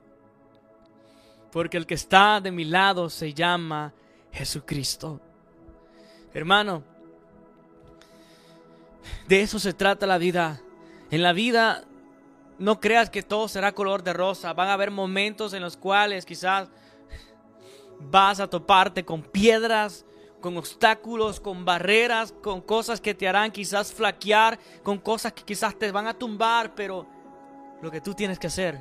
Porque 1.53 1.77
el 1.77 1.87
que 1.87 1.95
está 1.95 2.41
de 2.41 2.51
mi 2.51 2.65
lado 2.65 3.09
se 3.09 3.33
llama 3.33 3.93
Jesucristo. 4.33 5.21
Hermano, 6.35 6.83
de 9.29 9.41
eso 9.41 9.59
se 9.59 9.73
trata 9.73 10.07
la 10.07 10.19
vida. 10.19 10.61
En 11.11 11.23
la 11.23 11.33
vida 11.33 11.85
no 12.59 12.81
creas 12.81 13.11
que 13.11 13.23
todo 13.23 13.49
será 13.49 13.73
color 13.73 14.03
de 14.03 14.13
rosa. 14.13 14.53
Van 14.53 14.69
a 14.69 14.75
haber 14.75 14.91
momentos 14.91 15.53
en 15.53 15.63
los 15.63 15.77
cuales 15.77 16.27
quizás 16.27 16.69
vas 17.99 18.41
a 18.41 18.49
toparte 18.49 19.05
con 19.05 19.23
piedras, 19.23 20.05
con 20.41 20.57
obstáculos, 20.57 21.41
con 21.41 21.65
barreras, 21.65 22.33
con 22.43 22.61
cosas 22.61 23.01
que 23.01 23.15
te 23.15 23.27
harán 23.29 23.51
quizás 23.51 23.93
flaquear, 23.93 24.59
con 24.83 24.99
cosas 24.99 25.33
que 25.33 25.43
quizás 25.43 25.79
te 25.79 25.91
van 25.91 26.07
a 26.07 26.15
tumbar, 26.15 26.75
pero 26.75 27.07
lo 27.83 27.91
que 27.91 28.01
tú 28.01 28.15
tienes 28.15 28.39
que 28.39 28.47
hacer 28.47 28.81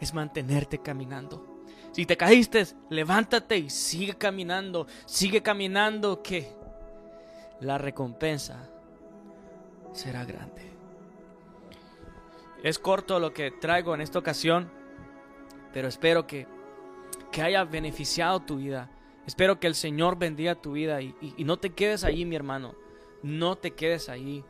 es 0.00 0.14
mantenerte 0.14 0.78
caminando. 0.78 1.54
Si 1.92 2.06
te 2.06 2.16
caíste, 2.16 2.66
levántate 2.90 3.56
y 3.56 3.70
sigue 3.70 4.14
caminando, 4.14 4.86
sigue 5.06 5.42
caminando 5.42 6.22
que 6.22 6.52
la 7.60 7.78
recompensa 7.78 8.68
será 9.92 10.24
grande. 10.24 10.72
Es 12.62 12.78
corto 12.78 13.20
lo 13.20 13.32
que 13.32 13.50
traigo 13.52 13.94
en 13.94 14.00
esta 14.00 14.18
ocasión, 14.18 14.70
pero 15.72 15.86
espero 15.86 16.26
que, 16.26 16.48
que 17.30 17.42
haya 17.42 17.64
beneficiado 17.64 18.40
tu 18.40 18.56
vida 18.56 18.90
Espero 19.26 19.58
que 19.58 19.66
el 19.66 19.74
Señor 19.74 20.18
bendiga 20.18 20.54
tu 20.54 20.72
vida 20.72 21.00
y, 21.00 21.14
no 21.38 21.58
te 21.58 21.70
quedes 21.70 22.04
allí, 22.04 22.24
mi 22.24 22.36
hermano. 22.36 22.74
No 23.22 23.56
te 23.56 23.70
quedes 23.72 24.08
allí. 24.08 24.44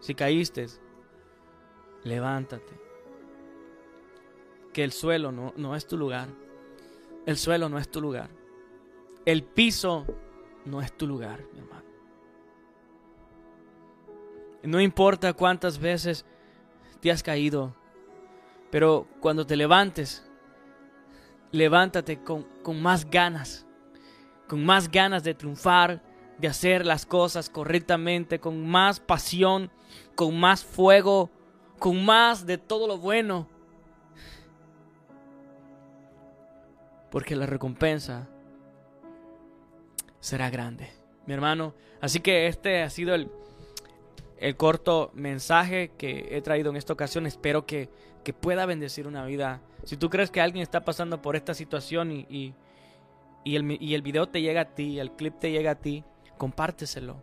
Si 0.00 0.14
caíste, 0.14 0.66
levántate. 2.02 2.80
Que 4.72 4.82
el 4.82 4.92
suelo 4.92 5.30
no, 5.30 5.52
no 5.56 5.76
es 5.76 5.86
tu 5.86 5.96
lugar. 5.96 6.28
El 7.26 7.36
suelo 7.36 7.68
no 7.68 7.78
es 7.78 7.88
tu 7.88 8.00
lugar. 8.00 8.30
El 9.24 9.44
piso 9.44 10.06
no 10.64 10.80
es 10.80 10.92
tu 10.96 11.06
lugar, 11.06 11.44
mi 11.52 11.60
hermano. 11.60 11.84
No 14.62 14.80
importa 14.80 15.32
cuántas 15.32 15.78
veces 15.78 16.26
te 17.00 17.10
has 17.10 17.22
caído, 17.22 17.74
pero 18.70 19.06
cuando 19.20 19.46
te 19.46 19.56
levantes, 19.56 20.29
levántate 21.52 22.22
con, 22.22 22.44
con 22.62 22.80
más 22.80 23.08
ganas, 23.08 23.66
con 24.48 24.64
más 24.64 24.90
ganas 24.90 25.22
de 25.22 25.34
triunfar, 25.34 26.02
de 26.38 26.48
hacer 26.48 26.86
las 26.86 27.06
cosas 27.06 27.50
correctamente, 27.50 28.40
con 28.40 28.66
más 28.66 29.00
pasión, 29.00 29.70
con 30.14 30.38
más 30.38 30.64
fuego, 30.64 31.30
con 31.78 32.04
más 32.04 32.46
de 32.46 32.58
todo 32.58 32.86
lo 32.86 32.98
bueno. 32.98 33.48
Porque 37.10 37.36
la 37.36 37.46
recompensa 37.46 38.28
será 40.20 40.50
grande, 40.50 40.88
mi 41.26 41.34
hermano. 41.34 41.74
Así 42.00 42.20
que 42.20 42.46
este 42.46 42.82
ha 42.82 42.90
sido 42.90 43.14
el, 43.14 43.30
el 44.38 44.56
corto 44.56 45.10
mensaje 45.14 45.92
que 45.98 46.28
he 46.30 46.40
traído 46.42 46.70
en 46.70 46.76
esta 46.76 46.92
ocasión. 46.92 47.26
Espero 47.26 47.66
que, 47.66 47.88
que, 48.24 48.32
pueda 48.32 48.66
bendecir 48.66 49.06
una 49.06 49.24
vida. 49.24 49.60
Si 49.84 49.96
tú 49.96 50.10
crees 50.10 50.30
que 50.30 50.40
alguien 50.40 50.62
está 50.62 50.84
pasando 50.84 51.22
por 51.22 51.36
esta 51.36 51.54
situación 51.54 52.12
y, 52.12 52.26
y, 52.28 52.54
y, 53.44 53.56
el, 53.56 53.82
y 53.82 53.94
el 53.94 54.02
video 54.02 54.28
te 54.28 54.42
llega 54.42 54.62
a 54.62 54.74
ti, 54.74 54.98
el 54.98 55.12
clip 55.12 55.38
te 55.38 55.50
llega 55.50 55.72
a 55.72 55.74
ti, 55.76 56.04
compárteselo. 56.38 57.22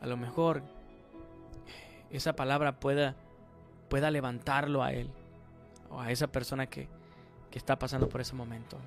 A 0.00 0.06
lo 0.06 0.16
mejor 0.16 0.62
esa 2.10 2.34
palabra 2.34 2.80
pueda, 2.80 3.16
pueda 3.88 4.10
levantarlo 4.10 4.82
a 4.82 4.92
él 4.92 5.10
o 5.90 6.00
a 6.00 6.10
esa 6.10 6.28
persona 6.28 6.66
que, 6.66 6.88
que 7.50 7.58
está 7.58 7.78
pasando 7.78 8.08
por 8.08 8.20
ese 8.20 8.34
momento. 8.34 8.78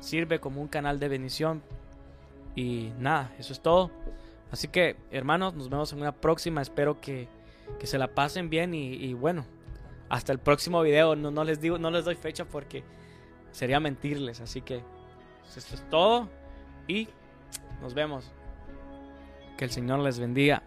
Sirve 0.00 0.40
como 0.40 0.60
un 0.60 0.68
canal 0.68 1.00
de 1.00 1.08
bendición. 1.08 1.62
Y 2.54 2.92
nada, 2.98 3.32
eso 3.38 3.52
es 3.52 3.60
todo. 3.60 3.90
Así 4.52 4.68
que, 4.68 4.96
hermanos, 5.10 5.54
nos 5.54 5.68
vemos 5.68 5.92
en 5.92 6.00
una 6.00 6.12
próxima. 6.12 6.62
Espero 6.62 7.00
que, 7.00 7.28
que 7.78 7.86
se 7.86 7.98
la 7.98 8.14
pasen 8.14 8.50
bien 8.50 8.74
y, 8.74 9.12
bueno, 9.14 9.46
hasta 10.14 10.32
el 10.32 10.38
próximo 10.38 10.80
video. 10.82 11.16
No, 11.16 11.32
no, 11.32 11.42
les 11.42 11.60
digo, 11.60 11.76
no 11.76 11.90
les 11.90 12.04
doy 12.04 12.14
fecha 12.14 12.44
porque 12.44 12.84
sería 13.50 13.80
mentirles. 13.80 14.40
Así 14.40 14.60
que 14.60 14.80
pues, 15.42 15.56
esto 15.56 15.74
es 15.74 15.90
todo 15.90 16.28
y 16.86 17.08
nos 17.82 17.94
vemos. 17.94 18.30
Que 19.56 19.64
el 19.64 19.70
Señor 19.70 19.98
les 20.00 20.20
bendiga. 20.20 20.62